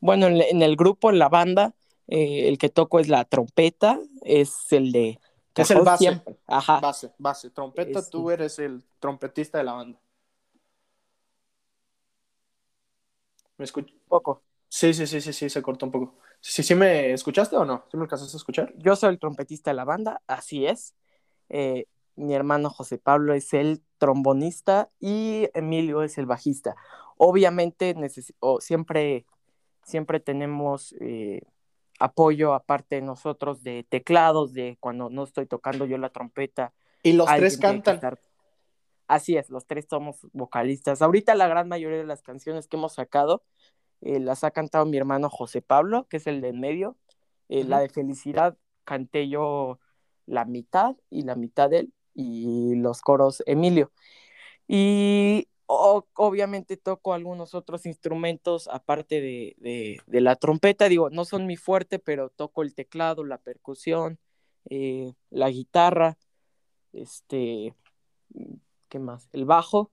[0.00, 1.76] Bueno, en, en el grupo, en la banda,
[2.08, 5.18] eh, el que toco es la trompeta, es el de...
[5.54, 6.04] Es el base.
[6.04, 6.36] Siempre.
[6.46, 6.78] Ajá.
[6.80, 7.50] Base, base.
[7.50, 9.98] Trompeta, Es- tú eres el trompetista de la banda.
[13.56, 13.92] ¿Me escucho?
[14.06, 14.42] Poco.
[14.68, 16.14] Sí, sí, sí, sí, sí, se cortó un poco.
[16.40, 17.84] ¿Sí, sí me escuchaste o no?
[17.90, 18.72] ¿Sí me alcanzaste a escuchar?
[18.76, 20.94] Yo soy el trompetista de la banda, así es.
[21.48, 26.76] Eh, mi hermano José Pablo es el trombonista y Emilio es el bajista.
[27.16, 27.96] Obviamente
[28.60, 29.26] siempre,
[29.82, 31.42] siempre tenemos eh,
[31.98, 36.72] apoyo aparte de nosotros de teclados, de cuando no estoy tocando yo la trompeta.
[37.02, 38.00] Y los tres cantan.
[39.06, 41.00] Así es, los tres somos vocalistas.
[41.00, 43.42] Ahorita la gran mayoría de las canciones que hemos sacado
[44.00, 46.96] eh, las ha cantado mi hermano José Pablo, que es el de en medio.
[47.48, 49.80] Eh, la de Felicidad canté yo
[50.26, 53.90] la mitad y la mitad de él y los coros Emilio.
[54.66, 61.98] Y obviamente toco algunos otros instrumentos aparte de, la trompeta, digo, no son mi fuerte,
[61.98, 64.18] pero toco el teclado, la percusión,
[64.70, 66.16] eh, la guitarra,
[66.92, 67.74] este,
[68.88, 69.28] ¿qué más?
[69.32, 69.90] El bajo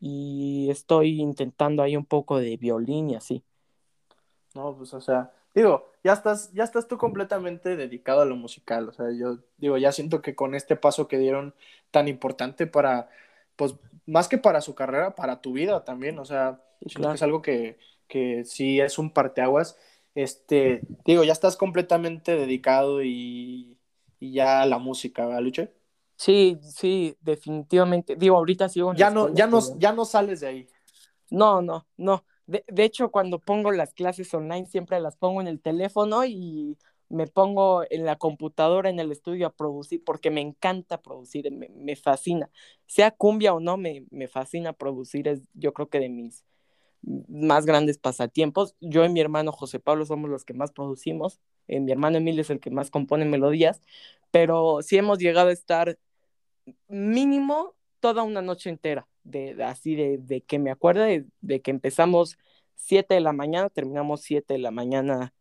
[0.00, 3.44] y estoy intentando ahí un poco de violín y así.
[4.54, 8.88] No, pues o sea, digo, ya estás, ya estás tú completamente dedicado a lo musical,
[8.88, 11.54] o sea, yo digo, ya siento que con este paso que dieron
[11.90, 13.10] tan importante para,
[13.56, 13.74] pues,
[14.06, 17.42] más que para su carrera, para tu vida también, o sea, siento que es algo
[17.42, 19.76] que, que sí es un parteaguas,
[20.14, 23.76] este, digo, ya estás completamente dedicado y,
[24.18, 25.72] y ya a la música, ¿verdad, Luche?
[26.16, 28.16] Sí, sí, definitivamente.
[28.16, 30.68] Digo, ahorita sigo en ya no, ya no, ya no sales de ahí.
[31.30, 32.24] No, no, no.
[32.46, 37.26] De, hecho, cuando pongo las clases online, siempre las pongo en el teléfono y me
[37.26, 42.50] pongo en la computadora en el estudio a producir, porque me encanta producir, me, fascina.
[42.86, 46.44] Sea cumbia o no, me, me, fascina producir, es yo creo que de mis
[47.28, 48.74] más grandes pasatiempos.
[48.80, 52.42] Yo y mi hermano José Pablo somos los que más producimos, eh, mi hermano Emilio
[52.42, 53.82] es el que más compone melodías,
[54.30, 55.98] pero sí hemos llegado a estar
[56.88, 62.38] mínimo toda una noche entera, de, así de, que me acuerdo de, que empezamos
[62.76, 65.34] 7 de la mañana, terminamos 7 de la mañana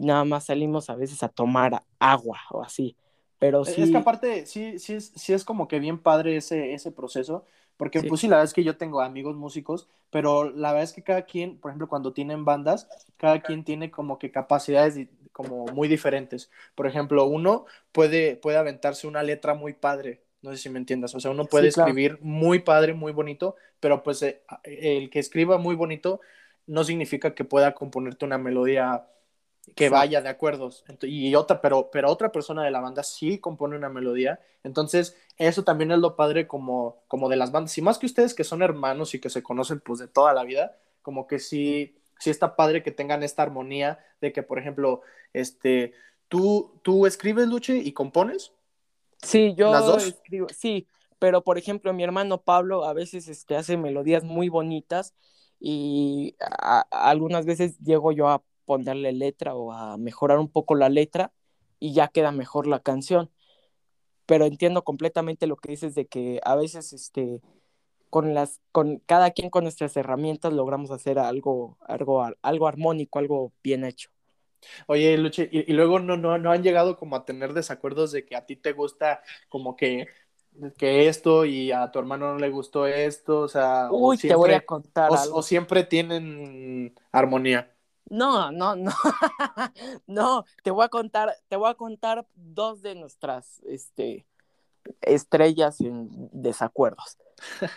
[0.00, 2.96] y nada más salimos a veces a tomar agua o así.
[3.38, 3.82] Pero sí.
[3.82, 7.44] Es que aparte, sí, sí es, sí es como que bien padre ese, ese proceso,
[7.76, 10.92] porque pues sí, la verdad es que yo tengo amigos músicos, pero la verdad es
[10.94, 15.66] que cada quien, por ejemplo, cuando tienen bandas, cada quien tiene como que capacidades como
[15.66, 16.50] muy diferentes.
[16.74, 21.14] Por ejemplo, uno puede, puede aventarse una letra muy padre, no sé si me entiendas.
[21.14, 25.58] O sea, uno puede escribir muy padre, muy bonito, pero pues eh, el que escriba
[25.58, 26.20] muy bonito
[26.66, 29.06] no significa que pueda componerte una melodía
[29.74, 30.84] que vaya de acuerdos.
[31.02, 34.40] Y otra, pero, pero otra persona de la banda sí compone una melodía.
[34.64, 37.76] Entonces, eso también es lo padre como, como de las bandas.
[37.78, 40.44] Y más que ustedes que son hermanos y que se conocen pues de toda la
[40.44, 45.02] vida, como que sí, sí está padre que tengan esta armonía de que, por ejemplo,
[45.32, 45.94] este,
[46.28, 48.52] tú, tú escribes, Luche, y compones.
[49.22, 50.86] Sí, yo escribo, sí,
[51.18, 55.14] pero por ejemplo, mi hermano Pablo a veces este, hace melodías muy bonitas
[55.60, 56.36] y
[56.90, 61.32] algunas veces llego yo a ponerle letra o a mejorar un poco la letra
[61.80, 63.28] y ya queda mejor la canción.
[64.26, 67.40] Pero entiendo completamente lo que dices de que a veces este
[68.10, 73.52] con las con cada quien con nuestras herramientas logramos hacer algo algo algo armónico, algo
[73.60, 74.10] bien hecho.
[74.86, 78.36] Oye, Luche, y, luego no, no, no han llegado como a tener desacuerdos de que
[78.36, 80.06] a ti te gusta como que,
[80.76, 84.52] que esto y a tu hermano no le gustó esto, o sea, Uy, te voy
[84.52, 87.72] a contar o, siempre tienen armonía.
[88.08, 88.90] No, no, no,
[90.06, 94.26] no, te voy a contar, te voy a contar dos de nuestras, este,
[95.02, 97.18] estrellas en desacuerdos.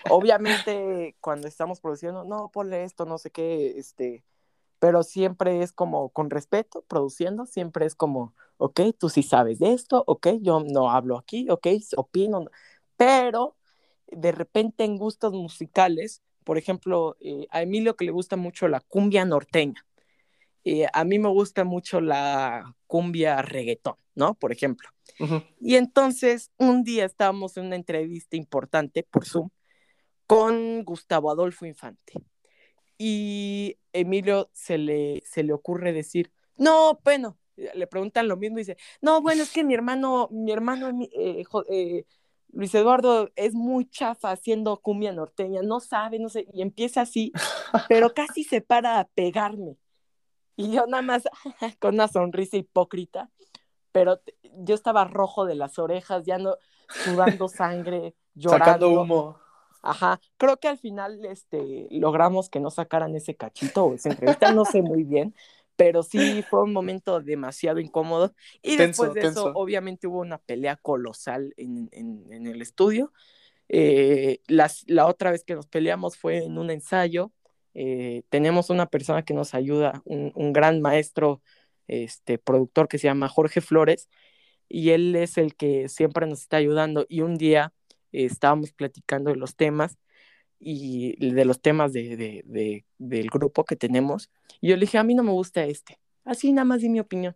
[0.10, 4.24] Obviamente, cuando estamos produciendo, no, ponle esto, no sé qué, este,
[4.80, 9.74] pero siempre es como con respeto, produciendo, siempre es como, ok, tú sí sabes de
[9.74, 12.46] esto, ok, yo no hablo aquí, ok, opino,
[12.98, 13.56] pero
[14.08, 18.82] de repente en gustos musicales, por ejemplo, eh, a Emilio que le gusta mucho la
[18.82, 19.86] cumbia norteña,
[20.64, 24.36] eh, a mí me gusta mucho la cumbia reggaetón, ¿no?
[24.36, 24.90] Por ejemplo.
[25.60, 29.50] Y entonces un día estábamos en una entrevista importante por Zoom
[30.26, 32.14] con Gustavo Adolfo Infante
[32.98, 38.62] y Emilio se le, se le ocurre decir, no, bueno, le preguntan lo mismo y
[38.62, 42.06] dice, no, bueno, es que mi hermano, mi hermano eh, eh,
[42.52, 47.32] Luis Eduardo es muy chafa haciendo cumbia norteña, no sabe, no sé, y empieza así,
[47.90, 49.78] pero casi se para a pegarme.
[50.56, 51.24] Y yo nada más
[51.80, 53.30] con una sonrisa hipócrita,
[53.92, 54.22] pero
[54.58, 56.56] yo estaba rojo de las orejas, ya no,
[56.88, 58.66] sudando sangre, llorando.
[58.66, 59.40] Sacando humo.
[59.82, 64.54] Ajá, creo que al final este, logramos que no sacaran ese cachito o esa entrevista,
[64.54, 65.36] no sé muy bien,
[65.76, 68.34] pero sí fue un momento demasiado incómodo.
[68.62, 73.12] Y después de eso, obviamente hubo una pelea colosal en, en, el estudio.
[73.68, 77.34] Eh, la otra vez que nos peleamos fue en un ensayo
[77.74, 81.42] eh, tenemos una persona que nos ayuda, un, gran maestro,
[81.88, 84.10] este, productor que se llama Jorge Flores,
[84.70, 87.06] y él es el que siempre nos está ayudando.
[87.10, 87.74] Y un día
[88.12, 89.98] eh, estábamos platicando de los temas
[90.60, 94.32] y de los temas de, del grupo que tenemos.
[94.62, 96.00] Y yo le dije, a mí no me gusta este.
[96.26, 97.36] Así nada más di mi opinión.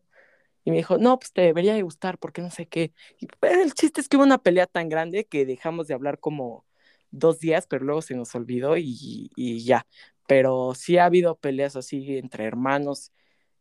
[0.63, 2.93] Y me dijo, no, pues te debería de gustar porque no sé qué.
[3.19, 6.19] Y pues, el chiste es que hubo una pelea tan grande que dejamos de hablar
[6.19, 6.65] como
[7.11, 9.87] dos días, pero luego se nos olvidó y, y ya.
[10.27, 13.11] Pero sí ha habido peleas así entre hermanos.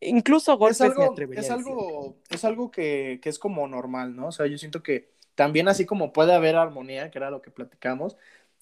[0.00, 4.28] Incluso golpes es algo, es algo, es algo que, que es como normal, ¿no?
[4.28, 7.50] O sea, yo siento que también así como puede haber armonía, que era lo que
[7.50, 8.16] platicamos,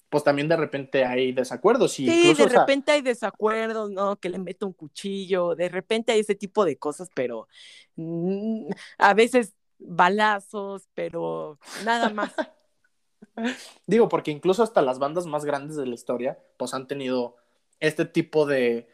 [0.09, 1.99] pues también de repente hay desacuerdos.
[1.99, 4.15] Y sí, de repente hay desacuerdos, ¿no?
[4.17, 7.47] Que le meto un cuchillo, de repente hay ese tipo de cosas, pero
[7.95, 12.33] mm, a veces balazos, pero nada más.
[13.87, 17.35] Digo, porque incluso hasta las bandas más grandes de la historia, pues han tenido
[17.79, 18.87] este tipo de,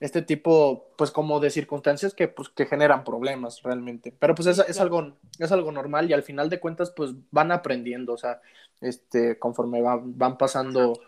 [0.00, 4.14] este tipo, pues como de circunstancias que, pues, que generan problemas realmente.
[4.18, 7.50] Pero pues es, es, algo, es algo normal y al final de cuentas, pues van
[7.50, 8.40] aprendiendo, o sea,
[8.80, 11.00] este, conforme van pasando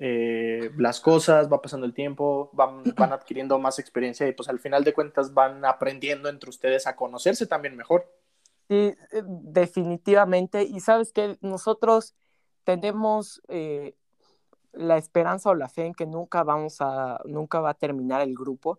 [0.00, 4.58] eh, las cosas, va pasando el tiempo, van, van adquiriendo más experiencia y pues al
[4.58, 8.10] final de cuentas van aprendiendo entre ustedes a conocerse también mejor.
[8.68, 8.74] Sí,
[9.12, 10.64] eh, definitivamente.
[10.64, 12.14] Y sabes que nosotros
[12.64, 13.94] tenemos eh,
[14.76, 18.34] la esperanza o la fe en que nunca vamos a, nunca va a terminar el
[18.34, 18.78] grupo,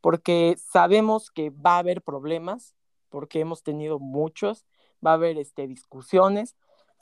[0.00, 2.74] porque sabemos que va a haber problemas,
[3.08, 4.66] porque hemos tenido muchos,
[5.04, 6.56] va a haber este, discusiones,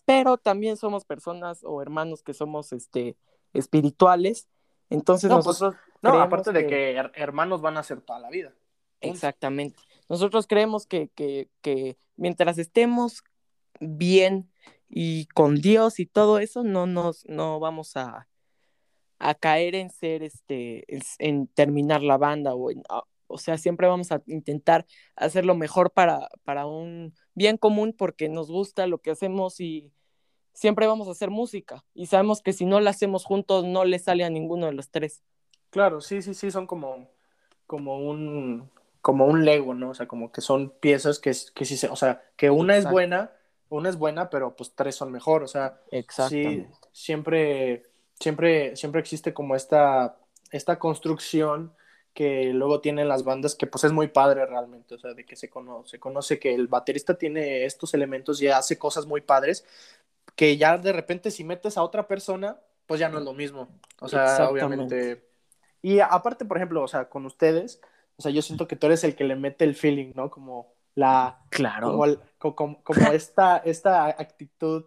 [0.05, 3.17] pero también somos personas o hermanos que somos este,
[3.53, 4.49] espirituales,
[4.91, 5.75] entonces pues, nosotros...
[6.03, 8.53] no, aparte de que hermanos van a ser toda la vida.
[9.01, 9.77] Exactamente.
[10.09, 13.23] Nosotros creemos que, que, que mientras estemos
[13.81, 14.51] bien
[14.89, 18.29] y con Dios y todo eso, no nos, no vamos a,
[19.25, 20.85] a caer en ser, este,
[21.19, 24.85] en, terminar la banda o en, ah, o sea, siempre vamos a intentar
[25.17, 29.91] hacerlo mejor para, para un bien común porque nos gusta lo que hacemos y
[30.53, 33.99] siempre vamos a hacer música y sabemos que si no la hacemos juntos no le
[33.99, 35.23] sale a ninguno de los tres.
[35.71, 37.09] Claro, sí, sí, sí, son como,
[37.67, 38.71] como un
[39.01, 39.91] como un Lego, ¿no?
[39.91, 42.89] O sea, como que son piezas que, que sí se, o sea, que una es
[42.91, 43.33] buena,
[43.71, 45.81] una es buena, pero pues tres son mejor, o sea,
[46.29, 47.94] sí, siempre
[48.25, 50.17] siempre, siempre existe como esta,
[50.51, 51.75] esta construcción
[52.15, 55.37] que luego tienen las bandas que pues es muy padre realmente, o sea, de que
[55.37, 59.67] se conoce, conoce que el baterista tiene estos elementos y hace cosas muy padres,
[60.37, 62.57] que ya de repente si metes a otra persona,
[62.87, 63.69] pues ya no es lo mismo,
[64.01, 65.23] o sea, obviamente.
[65.83, 67.81] Y aparte, por ejemplo, o sea, con ustedes,
[68.17, 70.31] o sea, yo siento que tú eres el que le mete el feeling, ¿no?
[70.31, 71.41] Como la...
[71.51, 71.99] Claro.
[72.39, 74.85] Como, como, esta, esta actitud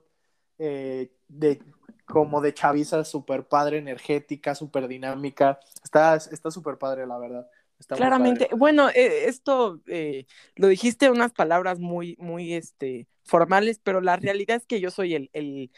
[0.57, 1.61] eh, de
[2.05, 5.59] como de chaviza súper padre, energética, súper dinámica.
[5.83, 6.19] Está
[6.51, 7.49] súper padre, la verdad.
[7.85, 10.25] Claramente, bueno, eh, esto eh,
[10.55, 15.13] lo dijiste unas palabras muy, muy este, formales, pero la realidad es que yo soy
[15.13, 15.71] el, el,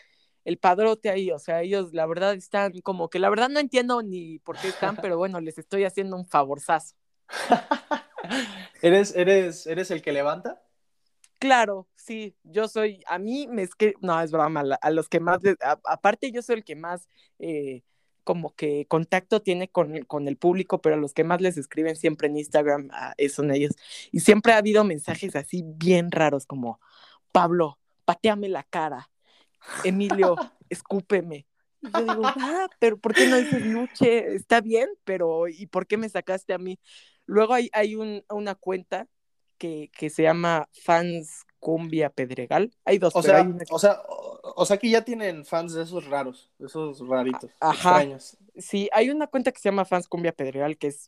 [0.45, 4.01] el padrote ahí, o sea, ellos la verdad están como que la verdad no entiendo
[4.01, 6.95] ni por qué están, pero bueno, les estoy haciendo un favorzazo.
[8.82, 10.62] ¿Eres, eres, ¿Eres el que levanta?
[11.38, 15.19] Claro, sí, yo soy, a mí me es que, no, es broma, a los que
[15.19, 15.39] más,
[15.85, 17.07] aparte yo soy el que más
[17.39, 17.83] eh,
[18.23, 21.95] como que contacto tiene con, con, el público, pero a los que más les escriben
[21.95, 23.73] siempre en Instagram ah, son ellos.
[24.11, 26.79] Y siempre ha habido mensajes así bien raros como,
[27.31, 29.09] Pablo, pateame la cara,
[29.83, 30.35] Emilio,
[30.69, 31.47] escúpeme.
[31.81, 34.35] Y yo digo, ah, pero ¿por qué no dices Luche?
[34.35, 36.79] Está bien, pero ¿y por qué me sacaste a mí?
[37.25, 39.07] Luego hay, hay un, una cuenta
[39.57, 42.72] que, que se llama Fans Cumbia Pedregal.
[42.86, 43.16] Hay dos.
[43.16, 44.01] O, sea, o, sea,
[44.55, 47.51] o, sea, que ya tienen fans de esos raros, de esos raritos.
[47.60, 48.03] Ajá.
[48.57, 51.05] Sí, hay una cuenta que se llama Fans Cumbia Pedregal, que es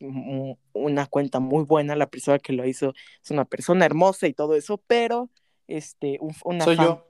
[0.72, 1.96] una cuenta muy buena.
[1.96, 5.30] La persona que lo hizo es una persona hermosa y todo eso, pero
[5.66, 7.06] este, una Soy yo.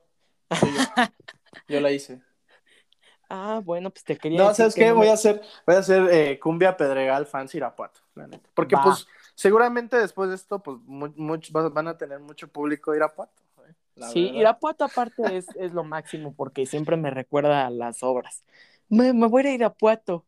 [0.59, 0.85] Soy yo.
[1.69, 2.21] yo la hice.
[3.35, 4.39] Ah, bueno, pues te quería.
[4.39, 4.93] No, ¿sabes qué?
[4.93, 8.51] Voy a hacer, voy a hacer eh, Cumbia Pedregal Fans Irapuato, la neta.
[8.53, 13.43] Porque, pues, seguramente después de esto, pues van a tener mucho público Irapuato.
[13.69, 13.75] ¿eh?
[14.13, 18.45] Sí, Irapuato aparte es, es, lo máximo porque siempre me recuerda a las obras.
[18.89, 20.25] Me, me voy a ir a Irapuato.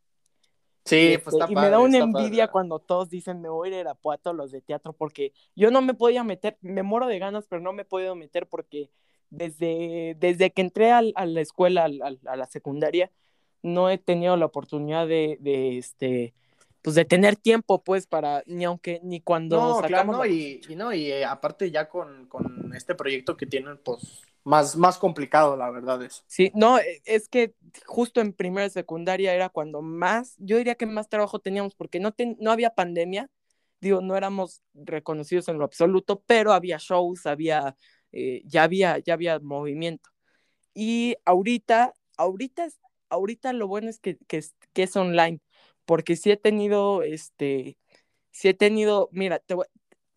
[0.85, 3.77] Sí, pues está Y me da una envidia cuando todos dicen me voy a ir
[3.77, 7.47] a Irapuato, los de teatro, porque yo no me podía meter, me muero de ganas,
[7.49, 8.91] pero no me he podido meter porque
[9.31, 13.11] desde, desde que entré a la escuela, a, la secundaria,
[13.63, 16.35] no he tenido la oportunidad de, de este
[16.85, 20.77] pues de tener tiempo, pues, para, ni aunque, ni cuando no, claro, no, y, y,
[20.77, 25.57] no, y eh, aparte ya con, con, este proyecto que tienen, pues, más, más complicado,
[25.57, 26.23] la verdad es.
[26.27, 27.55] Sí, no, e, es que
[27.87, 32.01] justo en primera y secundaria era cuando más, yo diría que más trabajo teníamos porque
[32.01, 33.31] no, no había pandemia,
[33.81, 37.79] digo, no éramos reconocidos en lo absoluto, pero había shows, había,
[38.13, 40.11] eh, ya había, ya había movimiento.
[40.75, 42.69] Y ahorita, ahorita,
[43.09, 45.41] ahorita lo bueno es que, que, que es online,
[45.85, 47.77] porque sí he tenido, este,
[48.31, 49.43] sí he tenido, mira,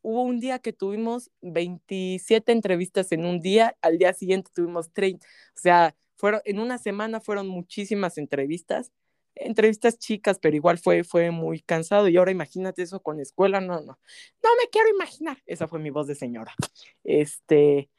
[0.01, 5.25] hubo un día que tuvimos 27 entrevistas en un día, al día siguiente tuvimos 30,
[5.25, 8.91] o sea, fueron, en una semana fueron muchísimas entrevistas,
[9.35, 13.81] entrevistas chicas, pero igual fue, fue muy cansado y ahora imagínate eso con escuela, no,
[13.81, 13.99] no,
[14.43, 16.55] no me quiero imaginar, esa fue mi voz de señora,
[17.03, 17.89] este,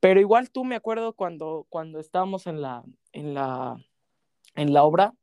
[0.00, 3.82] pero igual tú me acuerdo cuando, cuando estábamos en la, en la,
[4.54, 5.14] en la obra,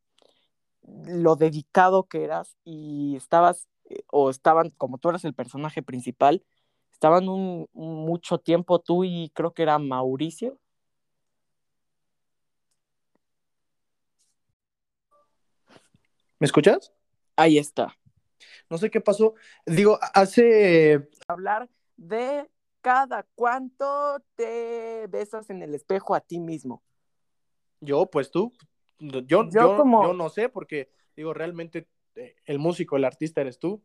[0.84, 3.68] lo dedicado que eras y estabas
[4.08, 6.44] o estaban, como tú eras el personaje principal,
[6.92, 10.60] estaban un, mucho tiempo tú y creo que era Mauricio.
[16.40, 16.92] ¿Me escuchas?
[17.36, 17.96] Ahí está.
[18.70, 19.36] No sé qué pasó.
[19.66, 21.10] Digo, hace...
[21.28, 22.50] Hablar de
[22.82, 26.82] cada cuánto te besas en el espejo a ti mismo.
[27.80, 28.52] Yo, pues tú.
[29.02, 30.04] Yo, yo, como...
[30.04, 33.82] yo no sé, porque digo, realmente este, el músico, el artista eres tú.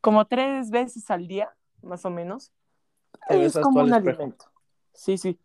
[0.00, 2.52] Como tres veces al día, más o menos.
[3.28, 4.46] es como un alimento.
[4.92, 5.38] Sí, sí.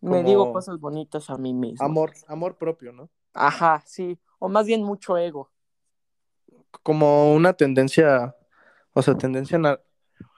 [0.00, 1.84] Me digo cosas bonitas a mí mismo.
[1.84, 3.10] Amor, amor propio, ¿no?
[3.32, 4.18] Ajá, sí.
[4.38, 5.50] O más bien mucho ego.
[6.82, 8.36] Como una tendencia,
[8.92, 9.58] o sea, tendencia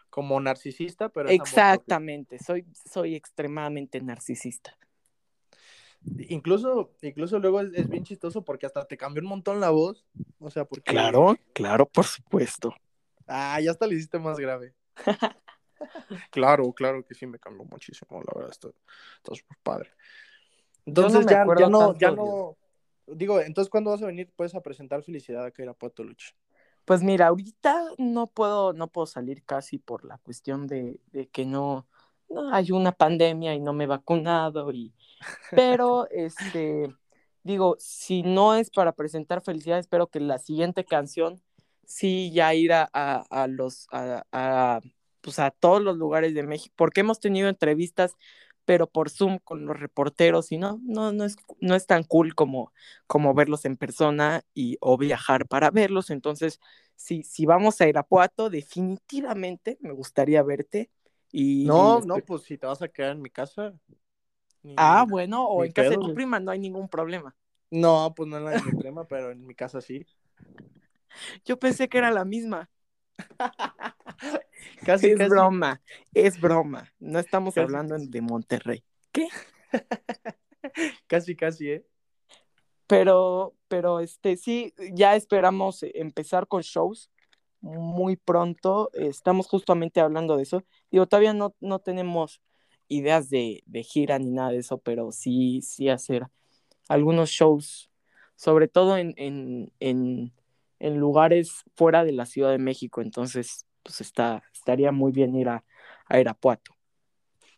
[0.08, 1.28] como narcisista, pero...
[1.28, 4.78] Exactamente, soy, soy extremadamente narcisista.
[6.28, 10.06] Incluso, incluso luego es, bien chistoso porque hasta te cambió un montón la voz.
[10.38, 10.90] O sea, porque.
[10.90, 12.74] Claro, claro, por supuesto.
[13.26, 14.74] Ah, ya hasta le hiciste más grave.
[16.30, 18.68] claro, claro que sí me cambió muchísimo, la verdad, está,
[19.34, 19.90] súper padre.
[20.86, 22.56] Entonces ya, no, ya no.
[23.06, 26.34] Digo, entonces ¿cuándo vas a venir pues a presentar Felicidad a Irapuato Lucha?
[26.84, 31.44] Pues mira, ahorita no puedo, no puedo salir casi por la cuestión de, de que
[31.44, 31.86] no,
[32.28, 34.92] no, hay una pandemia y no me he vacunado y
[35.50, 36.94] pero este
[37.42, 41.42] digo, si no es para presentar felicidad, espero que la siguiente canción
[41.84, 44.80] sí ya ir a, a, los a,
[45.22, 48.14] pues a todos los lugares de México, porque hemos tenido entrevistas
[48.68, 52.34] pero por Zoom con los reporteros y no, no, no es, no es tan cool
[52.34, 52.70] como,
[53.06, 56.10] como verlos en persona y o viajar para verlos.
[56.10, 56.60] Entonces,
[56.94, 60.90] si, si vamos a Irapuato, definitivamente me gustaría verte
[61.32, 63.74] no, no, pues si te vas a quedar en mi casa.
[64.76, 67.34] ah, bueno, o en casa de tu prima, no hay ningún problema.
[67.70, 70.06] No, pues no en la de mi prima, pero en mi casa sí.
[71.44, 72.70] Yo pensé que era la misma.
[74.84, 75.82] casi, es broma,
[76.14, 76.92] es broma.
[76.98, 78.84] No estamos hablando de Monterrey.
[79.12, 79.28] ¿Qué?
[81.06, 81.86] casi, casi, ¿eh?
[82.86, 87.10] Pero, pero este sí, ya esperamos empezar con shows
[87.60, 88.90] muy pronto.
[88.94, 90.64] Estamos justamente hablando de eso.
[90.90, 92.40] Digo, todavía no, no tenemos
[92.88, 96.26] ideas de, gira ni nada de eso, pero sí, sí hacer
[96.88, 97.90] algunos shows,
[98.36, 100.32] sobre todo en, en, en,
[100.78, 103.02] en lugares fuera de la Ciudad de México.
[103.02, 105.64] Entonces, pues está, estaría muy bien ir a,
[106.06, 106.74] a Irapuato.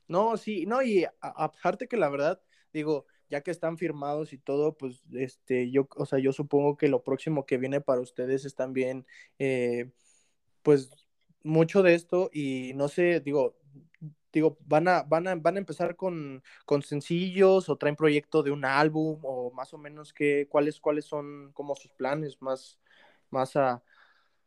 [0.09, 4.77] No, sí, no, y aparte que la verdad, digo, ya que están firmados y todo,
[4.77, 8.57] pues este, yo, o sea, yo supongo que lo próximo que viene para ustedes es
[8.57, 9.07] también,
[9.39, 9.93] eh,
[10.63, 10.91] pues,
[11.43, 13.57] mucho de esto y no sé, digo,
[14.33, 18.51] digo, van a, van a, van a empezar con, con sencillos o traen proyecto de
[18.51, 22.79] un álbum o más o menos qué, cuáles, cuáles son como sus planes más,
[23.31, 23.83] más a,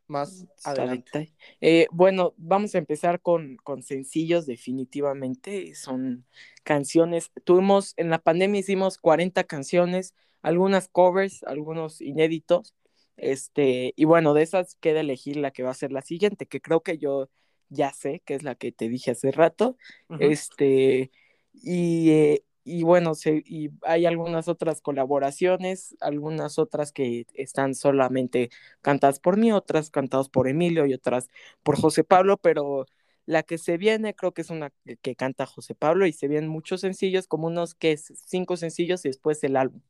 [0.08, 1.34] más adelante.
[1.62, 5.76] Eh, bueno, vamos a empezar con, con sencillos definitivamente.
[5.76, 6.26] Son
[6.64, 7.32] canciones.
[7.44, 12.74] Tuvimos, en la pandemia hicimos 40 canciones, algunas covers, algunos inéditos.
[13.18, 16.62] Este, y bueno, de esas queda elegir la que va a ser la siguiente, que
[16.62, 17.30] creo que yo
[17.70, 19.78] ya sé, que es la que te dije hace rato.
[20.20, 21.12] Este,
[21.54, 28.50] y eh, y bueno, se, y hay algunas otras colaboraciones, algunas otras que están solamente
[28.82, 31.30] cantadas por mí, otras cantadas por Emilio y otras
[31.62, 32.86] por José Pablo, pero
[33.26, 36.50] la que se viene creo que es una que canta José Pablo y se vienen
[36.50, 39.82] muchos sencillos, como unos que es cinco sencillos y después el álbum.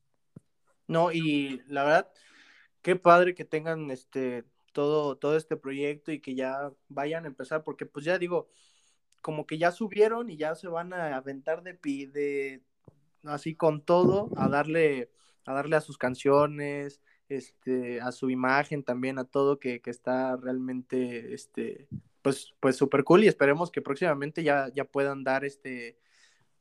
[0.88, 2.12] No, y la verdad,
[2.84, 7.64] qué padre que tengan este todo, todo este proyecto y que ya vayan a empezar,
[7.64, 8.50] porque pues ya digo,
[9.22, 12.62] como que ya subieron y ya se van a aventar de, de
[13.24, 15.12] así con todo, a darle,
[15.46, 20.36] a darle a sus canciones, este, a su imagen también, a todo que, que está
[20.36, 21.88] realmente, este,
[22.22, 25.98] pues, pues súper cool y esperemos que próximamente ya, ya puedan dar este,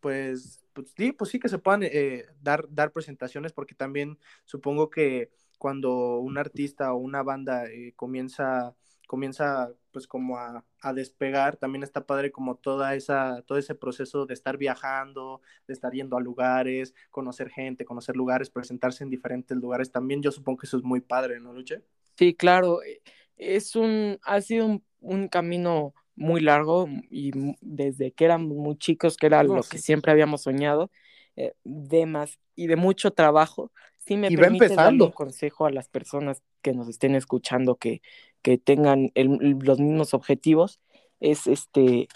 [0.01, 4.91] pues, pues sí, pues sí que se puedan eh, dar, dar presentaciones, porque también supongo
[4.91, 5.31] que
[5.63, 8.75] cuando un artista o una banda eh, comienza,
[9.07, 14.27] comienza pues como a, a, despegar, también está padre como toda esa, todo ese proceso
[14.27, 19.57] de estar viajando, de estar yendo a lugares, conocer gente, conocer lugares, presentarse en diferentes
[19.57, 21.85] lugares, también yo supongo que eso es muy padre, ¿no, Luche?
[22.17, 23.01] Sí, claro, eh,
[23.37, 29.17] es un, ha sido un, un camino muy largo y desde que éramos muy chicos,
[29.17, 30.91] que era lo que siempre habíamos soñado,
[31.37, 33.71] eh, de más y de mucho trabajo,
[34.05, 38.03] sí me permite darle un consejo a las personas que nos estén escuchando que,
[38.43, 40.81] que tengan los mismos objetivos,
[41.21, 42.09] es este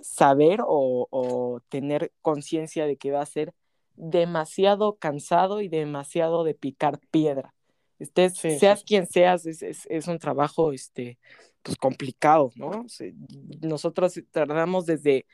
[0.00, 3.52] saber o, o tener conciencia de que va a ser
[3.96, 7.54] demasiado cansado y demasiado de picar piedra.
[7.98, 11.18] Estés, seas quien seas, es, es, es, un trabajo este,
[11.62, 12.86] pues, complicado, ¿no?
[13.60, 15.26] Nosotros tardamos desde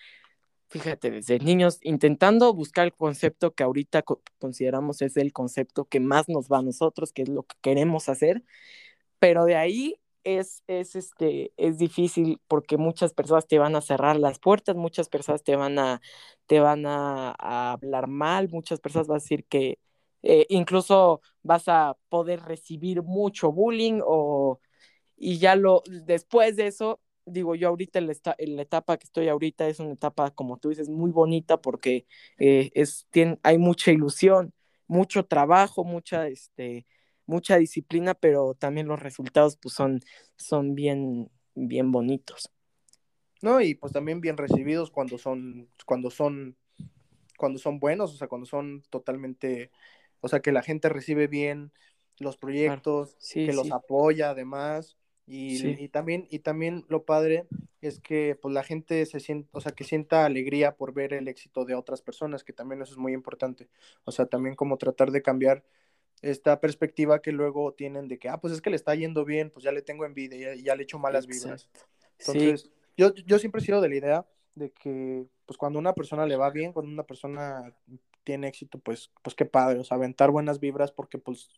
[0.71, 4.05] fíjate, desde niños intentando buscar el concepto que ahorita
[4.39, 8.09] consideramos es el concepto que más nos va a nosotros, que es lo que queremos
[8.09, 8.45] hacer,
[9.19, 14.17] pero de ahí es, es, este, es difícil porque muchas personas te van a cerrar
[14.17, 16.01] las puertas, muchas personas te van a,
[16.47, 17.33] te van a,
[17.73, 19.79] hablar mal, muchas personas van a decir que
[20.23, 24.61] eh, incluso vas a poder recibir mucho bullying o
[25.17, 27.01] y ya lo después de eso
[27.31, 28.07] digo, yo ahorita en
[28.57, 32.07] la, etapa que estoy ahorita es una etapa, como tú dices, muy bonita porque
[32.39, 34.53] eh, es, tiene, hay mucha ilusión,
[34.87, 36.87] mucho trabajo, mucha, este,
[37.27, 40.01] mucha disciplina, pero también los resultados pues son,
[40.37, 42.51] son bien, bien bonitos.
[43.43, 46.57] No, y pues también bien recibidos cuando son, cuando son,
[47.39, 49.71] cuando son buenos, o sea, cuando son totalmente,
[50.21, 51.73] o sea, que la gente recibe bien
[52.19, 54.99] los proyectos, que los apoya además,
[55.33, 57.47] y, también, y también lo padre
[57.81, 61.29] es que pues la gente se siente, o sea, que sienta alegría por ver el
[61.29, 63.69] éxito de otras personas, que también eso es muy importante.
[64.03, 65.63] O sea, también como tratar de cambiar
[66.21, 69.51] esta perspectiva que luego tienen de que, ah, pues es que le está yendo bien,
[69.51, 71.69] pues ya le tengo envidia y ya, le echo malas vibras.
[72.19, 74.27] Entonces, yo, yo siempre he sido de la idea
[74.57, 77.73] de que, pues cuando una persona le va bien, cuando una persona
[78.25, 81.49] tiene éxito, pues, pues qué padre, o sea, aventar buenas vibras porque pues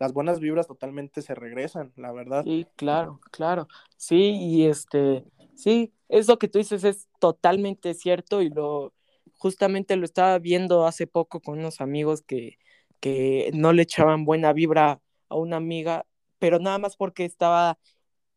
[0.00, 2.42] las buenas vibras totalmente se regresan, la verdad.
[2.42, 3.68] Sí, claro, claro.
[3.98, 5.24] Sí, y este,
[5.54, 8.94] sí, eso que tú dices es totalmente cierto y lo
[9.36, 12.58] justamente lo estaba viendo hace poco con unos amigos que,
[12.98, 16.06] que no le echaban buena vibra a una amiga,
[16.38, 17.78] pero nada más porque estaba,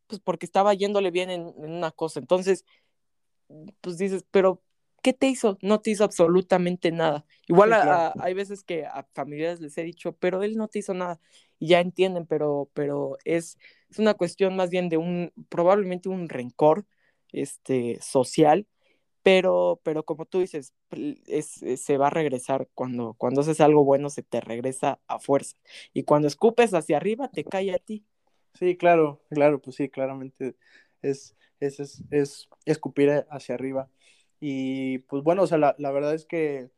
[0.08, 2.20] pues porque estaba yéndole bien en, en una cosa.
[2.20, 2.66] Entonces,
[3.80, 4.62] pues dices, pero
[5.04, 5.60] ¿qué te hizo?
[5.62, 7.26] No te hizo absolutamente nada.
[7.48, 11.20] Igual hay veces que a familiares les he dicho, pero él no te hizo nada.
[11.68, 13.58] Ya entienden, pero, pero es,
[13.90, 16.86] es una cuestión más bien de un, probablemente un rencor
[17.32, 18.68] este, social,
[19.24, 20.74] pero, pero como tú dices,
[21.28, 25.58] es, se va a regresar cuando, cuando haces algo bueno, se te regresa a fuerza.
[25.94, 28.06] Y cuando escupes hacia arriba, te cae a ti.
[28.54, 30.56] Sí, claro, claro, pues sí, claramente
[31.02, 33.90] es, es, es, es escupir hacia arriba.
[34.40, 36.70] Y pues bueno, o sea, la, la verdad es que,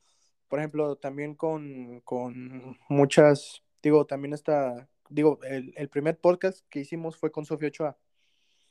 [0.49, 6.79] por ejemplo, también con, con muchas, digo, también está, digo, el, el, primer podcast que
[6.79, 7.95] hicimos fue con Sofía Ochoa.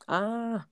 [0.09, 0.69] Ah.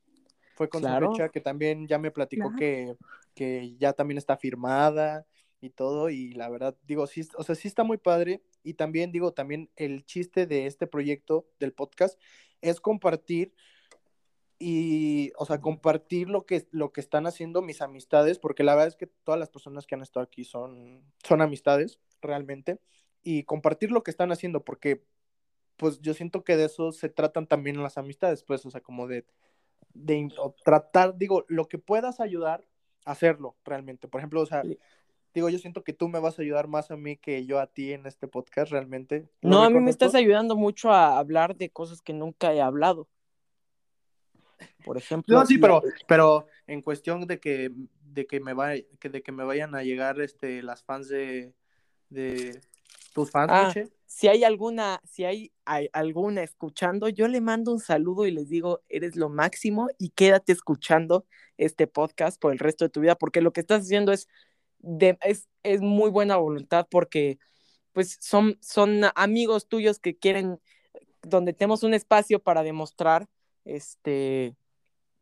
[0.56, 2.96] Fue con Sofía Ochoa, que también ya me platicó que,
[3.36, 5.24] que ya también está firmada
[5.60, 9.12] y todo, y la verdad, digo, sí, o sea, sí está muy padre, y también
[9.12, 12.20] digo, también el chiste de este proyecto del podcast
[12.62, 13.54] es compartir
[14.58, 18.88] y, o sea, compartir lo que, lo que están haciendo mis amistades, porque la verdad
[18.88, 22.80] es que todas las personas que han estado aquí son, son amistades, realmente,
[23.22, 25.04] y compartir lo que están haciendo, porque,
[25.76, 29.06] pues, yo siento que de eso se tratan también las amistades, pues, o sea, como
[29.06, 29.24] de,
[29.94, 30.28] de
[30.64, 32.64] tratar, digo, lo que puedas ayudar,
[33.04, 34.08] hacerlo, realmente.
[34.08, 34.62] Por ejemplo, o sea,
[35.34, 37.66] digo, yo siento que tú me vas a ayudar más a mí que yo a
[37.66, 39.28] ti en este podcast, realmente.
[39.40, 43.08] No, a mí me estás ayudando mucho a hablar de cosas que nunca he hablado
[44.84, 45.38] por ejemplo.
[45.38, 47.70] No, sí, pero, pero en cuestión de que,
[48.02, 48.54] de que me
[48.98, 51.54] que, de que me vayan a llegar este las fans de,
[52.08, 52.60] de
[53.12, 53.72] tus fans, ah,
[54.06, 58.48] si hay alguna, si hay, hay, alguna escuchando, yo le mando un saludo y les
[58.48, 61.24] digo, eres lo máximo y quédate escuchando
[61.56, 64.28] este podcast por el resto de tu vida, porque lo que estás haciendo es,
[64.78, 67.38] de, es, es muy buena voluntad, porque
[67.92, 70.60] pues son, son amigos tuyos que quieren,
[71.22, 73.28] donde tenemos un espacio para demostrar
[73.64, 74.56] este,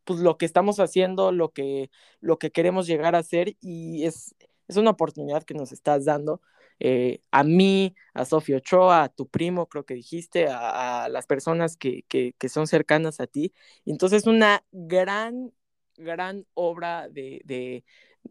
[0.05, 1.91] pues lo que estamos haciendo, lo que,
[2.21, 4.35] lo que queremos llegar a hacer y es,
[4.69, 6.41] es una oportunidad que nos estás dando.
[6.81, 11.77] Eh, a mí, a Sofía Ochoa, a tu primo, creo que dijiste, a, las personas
[11.77, 13.53] que, que, que, son cercanas a ti.
[13.85, 15.53] Entonces, una gran,
[15.97, 17.85] gran obra de, de,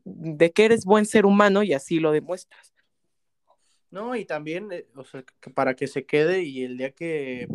[0.04, 2.74] de que eres buen ser humano y así lo demuestras.
[3.91, 7.47] No, y también, eh, o sea, que para que se quede y el día que,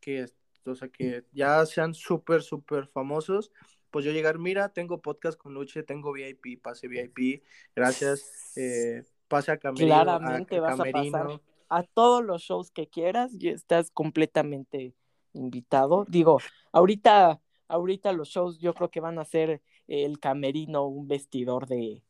[0.00, 0.26] que
[0.66, 3.52] o sea, que ya sean súper, súper famosos,
[3.90, 7.44] pues yo llegar, mira, tengo podcast con Luche, tengo VIP, pase VIP,
[7.76, 9.94] gracias, eh, pase a Camerino.
[9.94, 14.94] Claramente vas a pasar a todos los shows que quieras y estás completamente
[15.32, 16.04] invitado.
[16.08, 16.40] Digo,
[16.72, 22.02] ahorita, ahorita los shows yo creo que van a ser el camerino, un vestidor de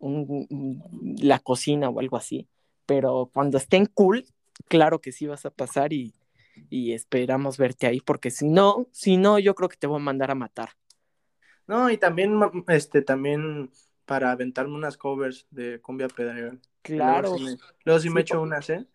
[0.00, 2.48] la cocina o algo así.
[2.86, 4.24] Pero cuando estén cool,
[4.68, 6.14] claro que sí vas a pasar y,
[6.70, 10.04] y esperamos verte ahí, porque si no, si no, yo creo que te voy a
[10.04, 10.70] mandar a matar.
[11.66, 13.70] No, y también, este, también
[14.04, 16.60] para aventarme unas covers de cumbia pedregal.
[16.82, 17.36] Claro.
[17.84, 18.86] Luego sí me, echo unas, ¿eh?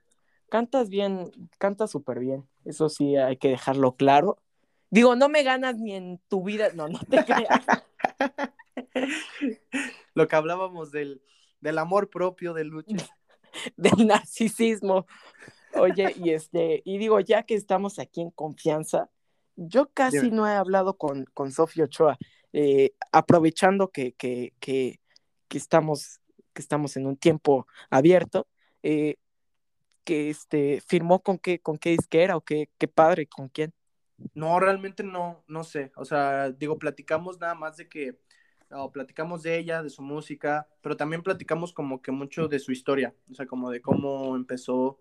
[0.50, 2.48] Cantas bien, cantas súper bien.
[2.66, 4.38] Eso sí hay que dejarlo claro.
[4.90, 6.70] Digo, no me ganas ni en tu vida.
[6.74, 7.66] No, no te creas.
[10.14, 11.22] Lo que hablábamos del,
[11.62, 13.08] del amor propio de Lucha.
[13.78, 15.06] del narcisismo.
[15.76, 19.10] Oye, y este, y digo, ya que estamos aquí en confianza,
[19.56, 22.18] yo casi no he hablado con, con Sofía Ochoa,
[22.60, 25.00] eh, aprovechando que, que, que,
[25.48, 26.22] que, estamos,
[26.54, 28.48] que estamos en un tiempo abierto,
[28.82, 29.18] eh,
[30.04, 33.76] que este, firmó con qué, con qué disquera o qué, qué padre, con quién.
[34.34, 35.92] No, realmente no, no sé.
[35.98, 38.18] O sea, digo, platicamos nada más de que,
[38.72, 42.72] o platicamos de ella, de su música, pero también platicamos como que mucho de su
[42.72, 44.98] historia, o sea, como de cómo empezó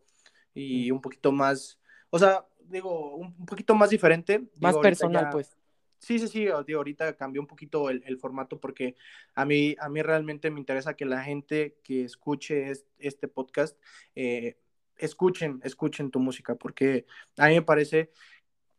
[0.53, 1.81] y un poquito más,
[2.11, 4.47] o sea, digo, un, poquito más diferente.
[4.61, 5.57] Más personal, pues.
[5.99, 8.97] Sí, sí, sí, ahorita cambió un poquito el, formato porque
[9.35, 13.79] a mí, a mí realmente me interesa que la gente que escuche este podcast
[14.15, 14.57] eh,
[14.99, 17.07] escuchen, escuchen tu música, porque
[17.39, 18.11] a mí me parece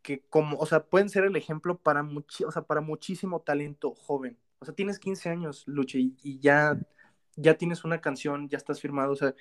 [0.02, 3.94] que como, o sea, pueden ser el ejemplo para, muchi o sea, para muchísimo talento
[3.94, 4.38] joven.
[4.60, 6.80] O sea, tienes 15 años, Luche, y, ya,
[7.36, 9.36] ya tienes una canción, ya estás firmado, o sea,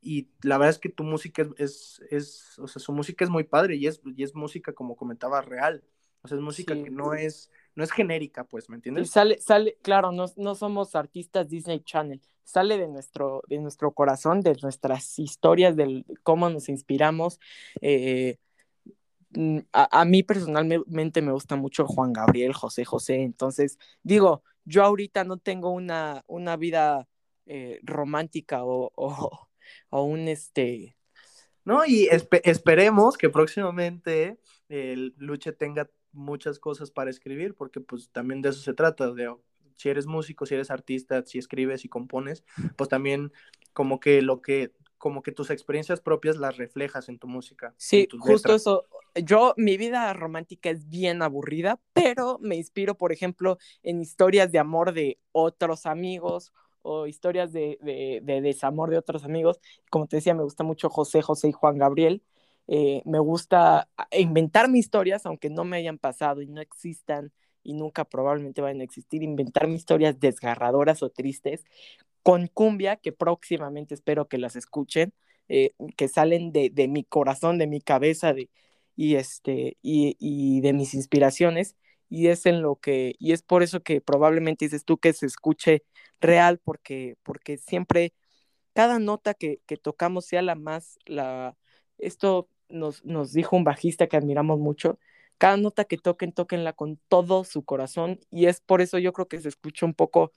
[0.00, 3.44] y la verdad es que tu música es, es, o sea, su música es muy
[3.44, 5.84] padre y es, y es música, como comentaba, real.
[6.28, 9.08] O sea, es música que no es, no es genérica, pues, ¿me entiendes?
[9.08, 13.92] Y sale, sale, claro, no, no somos artistas Disney Channel, sale de nuestro, de nuestro
[13.92, 17.40] corazón, de nuestras historias, de cómo nos inspiramos.
[17.80, 18.36] Eh,
[19.30, 24.84] mm, a, a, mí personalmente me gusta mucho Juan Gabriel, José José, entonces digo, yo
[24.84, 27.08] ahorita no tengo una, una vida
[27.46, 29.48] eh, romántica o, o,
[29.90, 30.94] o, un este...
[31.64, 38.42] No, y esperemos que próximamente el Luche tenga muchas cosas para escribir, porque pues también
[38.42, 39.34] de eso se trata, de
[39.76, 42.44] si eres músico, si eres artista, si escribes y compones,
[42.76, 43.32] pues también
[43.72, 47.72] como que lo que como que tus experiencias propias las reflejas en tu música.
[47.76, 48.84] Sí, justo eso.
[49.14, 54.58] Yo, mi vida romántica es bien aburrida, pero me inspiro, por ejemplo, en historias de
[54.58, 56.52] amor de otros amigos
[56.82, 57.78] o historias de,
[58.22, 59.60] de, desamor de otros amigos.
[59.90, 62.22] Como te decía, me gusta mucho José, José y Juan Gabriel.
[62.68, 67.74] Eh, me gusta inventar mis historias, aunque no me hayan pasado y no existan y
[67.74, 71.64] nunca probablemente vayan a existir, inventar mis historias desgarradoras o tristes
[72.22, 75.14] con cumbia, que próximamente espero que las escuchen,
[75.48, 78.50] eh, que salen de, de, mi corazón, de mi cabeza de,
[78.96, 81.76] y, este, y, y, de mis inspiraciones.
[82.10, 85.26] Y es en lo que, y es por eso que probablemente dices tú que se
[85.26, 85.84] escuche
[86.20, 88.14] real, porque, porque siempre
[88.74, 91.56] cada nota que, que tocamos sea la más, la,
[91.98, 94.98] esto nos, nos dijo un bajista que admiramos mucho,
[95.38, 99.28] cada nota que toquen, toquenla con todo su corazón y es por eso yo creo
[99.28, 100.32] que se escucha un poco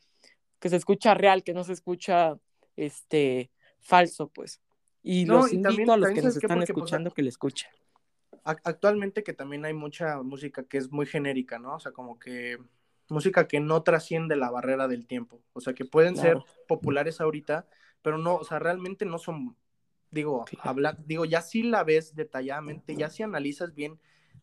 [0.59, 2.37] que se escucha real, que no se escucha
[2.75, 4.61] este falso, pues.
[5.03, 7.69] Y los invito a los que nos están pues, escuchando que le escuchen.
[8.43, 11.75] Actualmente que también hay mucha música que es muy genérica, ¿no?
[11.75, 12.57] O sea, como que
[13.09, 15.41] música que no trasciende la barrera del tiempo.
[15.53, 17.67] O sea, que pueden ser populares ahorita,
[18.01, 19.55] pero no, o sea, realmente no son,
[20.11, 23.99] digo, habla, digo, ya si la ves detalladamente, ya si analizas bien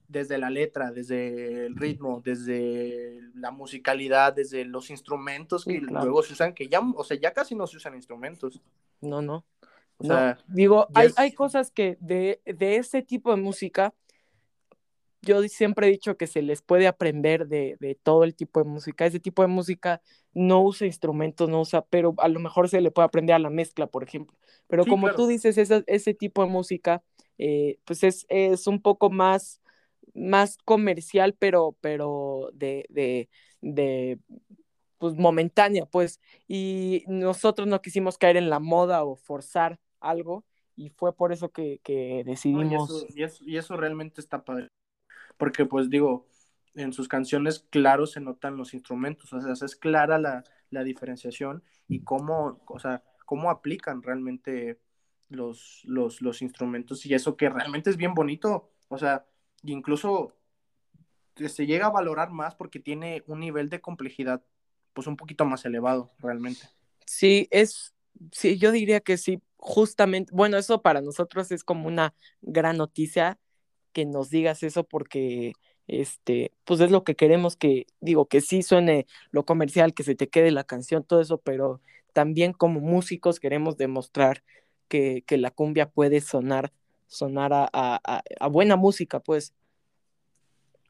[0.09, 6.33] desde la letra, desde el ritmo, desde la musicalidad, desde los instrumentos que luego se
[6.33, 8.61] usan, que ya, o sea, ya casi no se usan instrumentos.
[9.03, 9.45] No, no.
[9.99, 13.93] O sea, digo, hay, hay, cosas que de, de, ese tipo de música,
[15.29, 18.68] yo siempre he dicho que se les puede aprender de, de, todo el tipo de
[18.68, 19.07] música.
[19.07, 20.01] Ese tipo de música
[20.33, 23.51] no usa instrumentos, no usa, pero a lo mejor se le puede aprender a la
[23.51, 24.37] mezcla, por ejemplo.
[24.66, 27.03] Pero como tú dices, ese, ese tipo de música,
[27.39, 29.61] eh, pues es, es un poco más
[30.14, 33.29] más comercial, pero, pero de, de,
[33.61, 34.18] de,
[34.99, 40.45] pues momentánea, pues, y nosotros no quisimos caer en la moda o forzar algo,
[40.76, 43.07] y fue por eso que, que decidimos.
[43.14, 44.68] y, eso, y, eso, realmente está padre,
[45.39, 46.26] porque pues digo,
[46.74, 51.62] en sus canciones, claro, se notan los instrumentos, o sea, es clara la, la diferenciación
[51.89, 54.78] y cómo, o sea, cómo aplican realmente
[55.28, 59.26] los, los, los instrumentos y eso que realmente es bien bonito, o sea,
[59.62, 60.34] incluso
[61.36, 64.43] se llega a valorar más porque tiene un nivel de complejidad
[64.93, 66.68] pues un poquito más elevado realmente.
[67.07, 67.95] Sí, es,
[68.32, 73.39] sí, yo diría que sí, justamente, bueno, eso para nosotros es como una gran noticia
[73.93, 75.53] que nos digas eso porque
[75.86, 80.14] este, pues es lo que queremos que, digo, que sí suene lo comercial, que se
[80.14, 81.80] te quede la canción, todo eso, pero
[82.12, 84.45] también como músicos queremos demostrar
[84.89, 86.72] que, que la cumbia puede sonar,
[87.07, 89.55] sonar a, a, a, buena música, pues.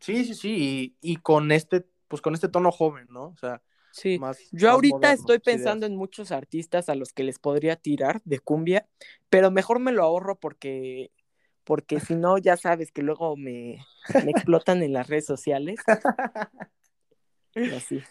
[0.00, 3.26] Sí, sí, sí, y, y, con este, pues con este tono joven, ¿no?
[3.28, 4.20] O sea, Sí,
[4.52, 8.86] yo ahorita estoy pensando en muchos artistas a los que les podría tirar de cumbia,
[9.28, 11.10] pero mejor me lo ahorro porque,
[11.68, 13.84] porque si no, ya sabes que luego me,
[14.24, 15.78] me explotan en las redes sociales.
[17.76, 18.02] así.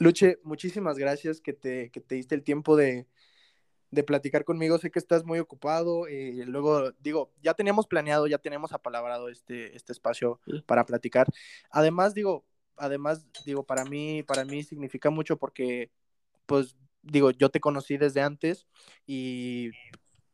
[0.00, 3.06] Luche, muchísimas gracias que te, que te diste el tiempo de,
[3.92, 4.76] de platicar conmigo.
[4.78, 6.08] Sé que estás muy ocupado.
[6.08, 11.28] y eh, luego, digo, ya teníamos planeado, ya teníamos apalabrado este, este espacio para platicar.
[11.70, 12.44] Además, digo,
[12.76, 15.92] además, digo, para mí, para mí significa mucho porque,
[16.46, 18.66] pues, digo, yo te conocí desde antes
[19.06, 19.70] y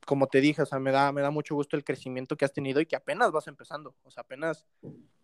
[0.07, 2.53] como te dije, o sea, me da, me da mucho gusto el crecimiento que has
[2.53, 4.67] tenido y que apenas vas empezando, o sea, apenas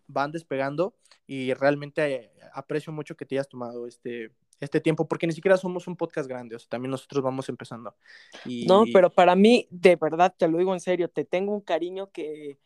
[0.07, 0.95] van despegando
[1.27, 5.87] y realmente aprecio mucho que te hayas tomado este, este tiempo, porque ni siquiera somos
[5.87, 7.95] un podcast grande, o sea, también nosotros vamos empezando.
[8.45, 8.65] Y...
[8.65, 12.11] No, pero para mí, de verdad, te lo digo en serio, te tengo un cariño
[12.11, 12.57] que,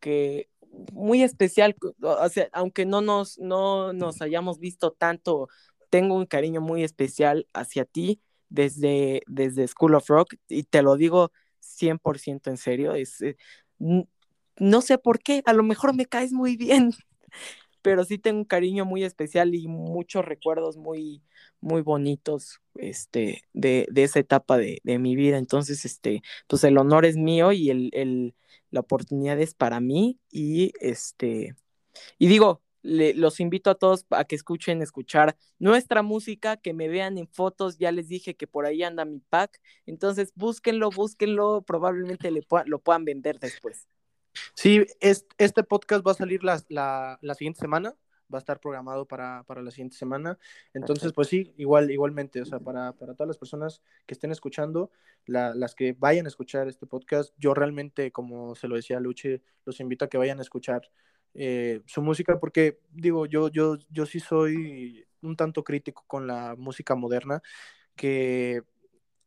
[0.00, 0.48] que
[0.92, 5.48] muy especial, o sea, aunque no nos, no nos hayamos visto tanto,
[5.90, 10.96] tengo un cariño muy especial hacia ti desde, desde School of Rock y te lo
[10.96, 13.36] digo 100% en serio, es, eh,
[13.78, 16.92] no sé por qué, a lo mejor me caes muy bien,
[17.82, 21.22] pero sí tengo un cariño muy especial y muchos recuerdos muy,
[21.60, 25.38] muy bonitos este, de, de esa etapa de, de, mi vida.
[25.38, 28.34] Entonces, este, pues el honor es mío y el, el,
[28.70, 31.56] la oportunidad es para mí y este,
[32.18, 36.88] y digo, le, los invito a todos a que escuchen, escuchar nuestra música, que me
[36.88, 41.62] vean en fotos, ya les dije que por ahí anda mi pack, entonces búsquenlo, búsquenlo,
[41.62, 43.88] probablemente le lo puedan vender después.
[44.54, 47.94] Sí, es, este podcast va a salir la, la, la siguiente semana,
[48.32, 50.38] va a estar programado para, para la siguiente semana.
[50.72, 54.90] Entonces, pues sí, igual, igualmente, o sea, para, para todas las personas que estén escuchando,
[55.26, 59.42] la, las que vayan a escuchar este podcast, yo realmente, como se lo decía Luche,
[59.64, 60.90] los invito a que vayan a escuchar
[61.34, 66.54] eh, su música, porque digo, yo, yo, yo sí soy un tanto crítico con la
[66.56, 67.42] música moderna,
[67.96, 68.62] que,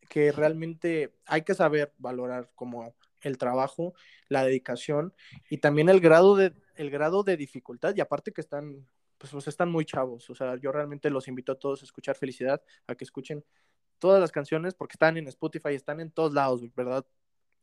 [0.10, 3.94] que realmente hay que saber valorar como el trabajo,
[4.28, 5.14] la dedicación
[5.50, 8.88] y también el grado de, el grado de dificultad y aparte que están,
[9.18, 12.62] pues, están muy chavos, o sea, yo realmente los invito a todos a escuchar Felicidad,
[12.88, 13.46] a que escuchen
[14.00, 17.06] todas las canciones porque están en Spotify, están en todos lados, ¿verdad?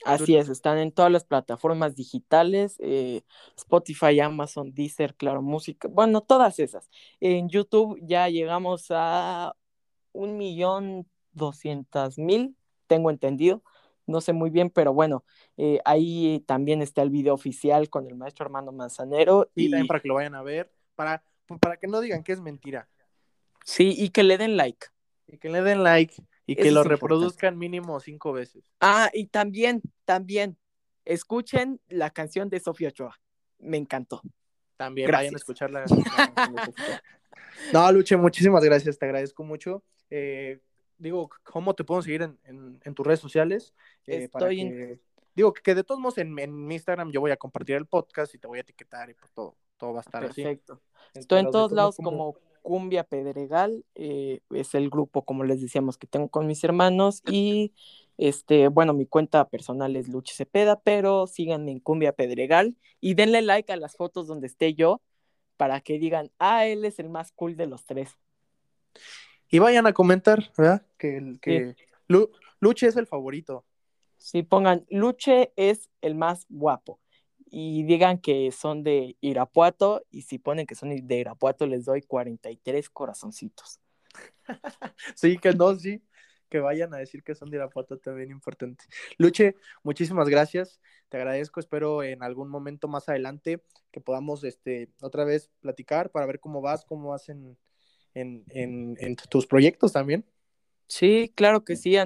[0.05, 3.23] Así es, están en todas las plataformas digitales, eh,
[3.57, 6.89] Spotify, Amazon, Deezer, Claro Música, bueno, todas esas.
[7.21, 9.55] En YouTube ya llegamos a
[10.13, 13.63] un millón doscientas mil, tengo entendido
[14.11, 15.25] no sé muy bien, pero bueno,
[15.57, 19.51] eh, ahí también está el video oficial con el maestro Armando Manzanero.
[19.55, 21.23] Y, también para que lo vayan a ver, para,
[21.61, 22.89] para que no digan que es mentira.
[23.65, 24.89] Sí, y que le den like.
[25.27, 26.15] Y que le den like
[26.51, 28.65] y que lo reproduzcan mínimo cinco veces.
[28.81, 30.59] Ah, y también, también,
[31.05, 33.21] escuchen la canción de Sofía Ochoa.
[33.61, 34.21] Me encantó.
[34.77, 35.85] También vayan a escuchar la,
[37.73, 39.85] No, Luche, muchísimas gracias, te agradezco mucho.
[40.11, 40.59] Eh,
[40.99, 43.73] digo, ¿cómo te puedo seguir en, en, tus redes sociales?
[44.07, 45.01] Eh, Estoy en...
[45.37, 48.35] Digo, que de todos modos en, en, mi Instagram yo voy a compartir el podcast
[48.35, 50.43] y te voy a etiquetar y pues todo, todo va a estar así.
[50.43, 50.83] Perfecto.
[51.15, 52.35] Estoy en todos lados como...
[52.63, 57.73] Cumbia Pedregal, eh, es el grupo, como les decíamos, que tengo con mis hermanos y
[58.19, 63.43] este, bueno, mi cuenta personal es Luche Cepeda, pero síganme en Cumbia Pedregal y denle
[63.43, 65.01] like a las fotos donde esté yo
[65.57, 68.17] para que digan, ah, él es el más cool de los tres.
[69.51, 70.87] Y vayan a comentar, ¿verdad?
[70.97, 71.75] Que, que
[72.61, 73.65] Luche es el favorito.
[74.17, 77.01] Sí, pongan, Luche es el más guapo.
[77.51, 82.03] Y digan que son de Irapuato, y si ponen que son de Irapuato, les doy
[82.03, 83.81] 43 corazoncitos.
[85.17, 86.03] sí, que no, sí.
[86.49, 88.85] Que vayan a decir que son de Irapuato también importante.
[89.19, 90.81] Luche, muchísimas gracias.
[91.09, 91.61] Te agradezco.
[91.61, 96.61] Espero en algún momento más adelante que podamos este, otra vez platicar para ver cómo
[96.61, 97.57] vas, cómo vas en,
[98.15, 100.25] en, en, tus proyectos también.
[100.91, 101.97] Sí, claro que sí.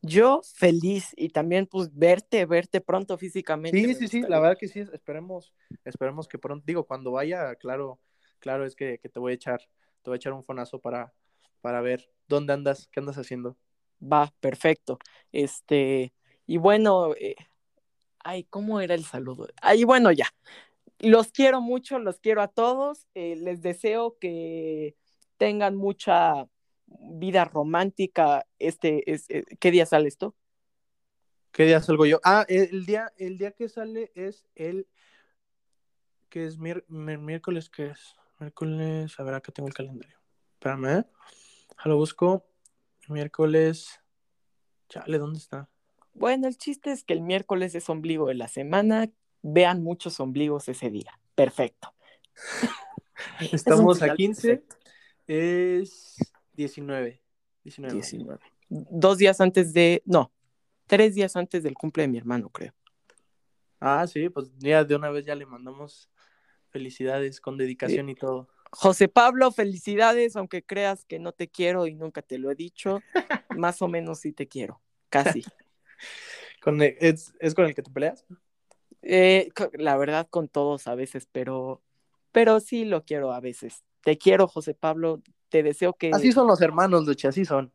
[0.00, 3.80] Yo feliz y también pues verte, verte pronto físicamente.
[3.82, 5.52] Sí, sí, sí, la verdad que sí, esperemos,
[5.84, 7.98] esperemos que pronto, digo, cuando vaya, claro,
[8.38, 9.60] claro es que, te voy a echar,
[10.02, 11.12] te voy a echar un fonazo para,
[11.62, 13.56] para ver dónde andas, qué andas haciendo.
[14.00, 15.00] Va, perfecto.
[15.32, 16.14] Este,
[16.46, 17.34] y bueno, eh,
[18.20, 19.48] ay, ¿cómo era el saludo?
[19.60, 20.28] Ay, bueno, ya.
[21.00, 23.08] Los quiero mucho, los quiero a todos.
[23.14, 24.94] Eh, les deseo que
[25.38, 26.46] tengan mucha
[26.98, 28.46] vida romántica.
[28.58, 30.34] Este, es, eh, ¿qué día sale esto?
[31.52, 32.20] ¿Qué día salgo yo?
[32.24, 34.86] Ah, el día, el día que sale es el
[36.28, 38.16] que es miércoles, ¿qué es?
[38.38, 40.16] Miércoles, a ver, acá tengo el calendario.
[40.54, 41.04] Espérame, ¿eh?
[41.84, 42.46] Lo busco.
[43.08, 44.00] Miércoles.
[44.88, 45.68] Chale, ¿dónde está?
[46.14, 49.10] Bueno, el chiste es que el miércoles es ombligo de la semana.
[49.42, 51.18] Vean muchos ombligos ese día.
[51.34, 51.92] Perfecto.
[53.52, 54.64] Estamos a 15.
[55.26, 56.29] Es
[56.60, 57.22] 19.
[57.64, 57.94] 19.
[57.94, 58.40] 19.
[58.68, 60.02] Dos días antes de.
[60.04, 60.30] No,
[60.86, 62.74] tres días antes del cumple de mi hermano, creo.
[63.80, 66.10] Ah, sí, pues ya de una vez ya le mandamos
[66.68, 68.48] felicidades con dedicación y todo.
[68.72, 73.00] José Pablo, felicidades, aunque creas que no te quiero y nunca te lo he dicho,
[73.56, 75.42] más o menos sí te quiero, casi.
[76.62, 78.26] ¿Con ¿es, con el que te peleas?
[79.00, 81.82] Eh, la verdad, con todos a veces, pero,
[82.32, 83.82] pero sí lo quiero a veces.
[84.02, 86.10] Te quiero, José Pablo, te deseo que...
[86.12, 87.72] Así son los hermanos, Lucha, así son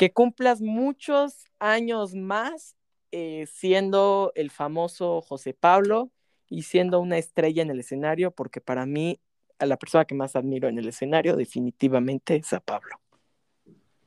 [0.00, 2.74] que cumplas muchos años más
[3.12, 6.10] eh, siendo el famoso José Pablo
[6.48, 9.20] y siendo una estrella en el escenario, porque para mí,
[9.58, 12.96] a la persona que más admiro en el escenario definitivamente es a Pablo.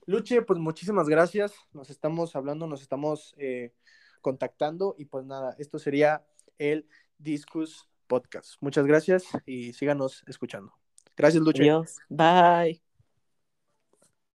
[0.08, 1.54] Luche, pues muchísimas gracias.
[1.74, 3.72] Nos estamos hablando, nos estamos eh,
[4.20, 6.26] contactando y pues nada, esto sería
[6.58, 6.88] el
[7.20, 8.56] Discus Podcast.
[8.62, 10.74] Muchas gracias y síganos escuchando.
[11.16, 11.62] Gracias, Luche.
[11.62, 11.98] Adiós.
[12.10, 12.82] Bye.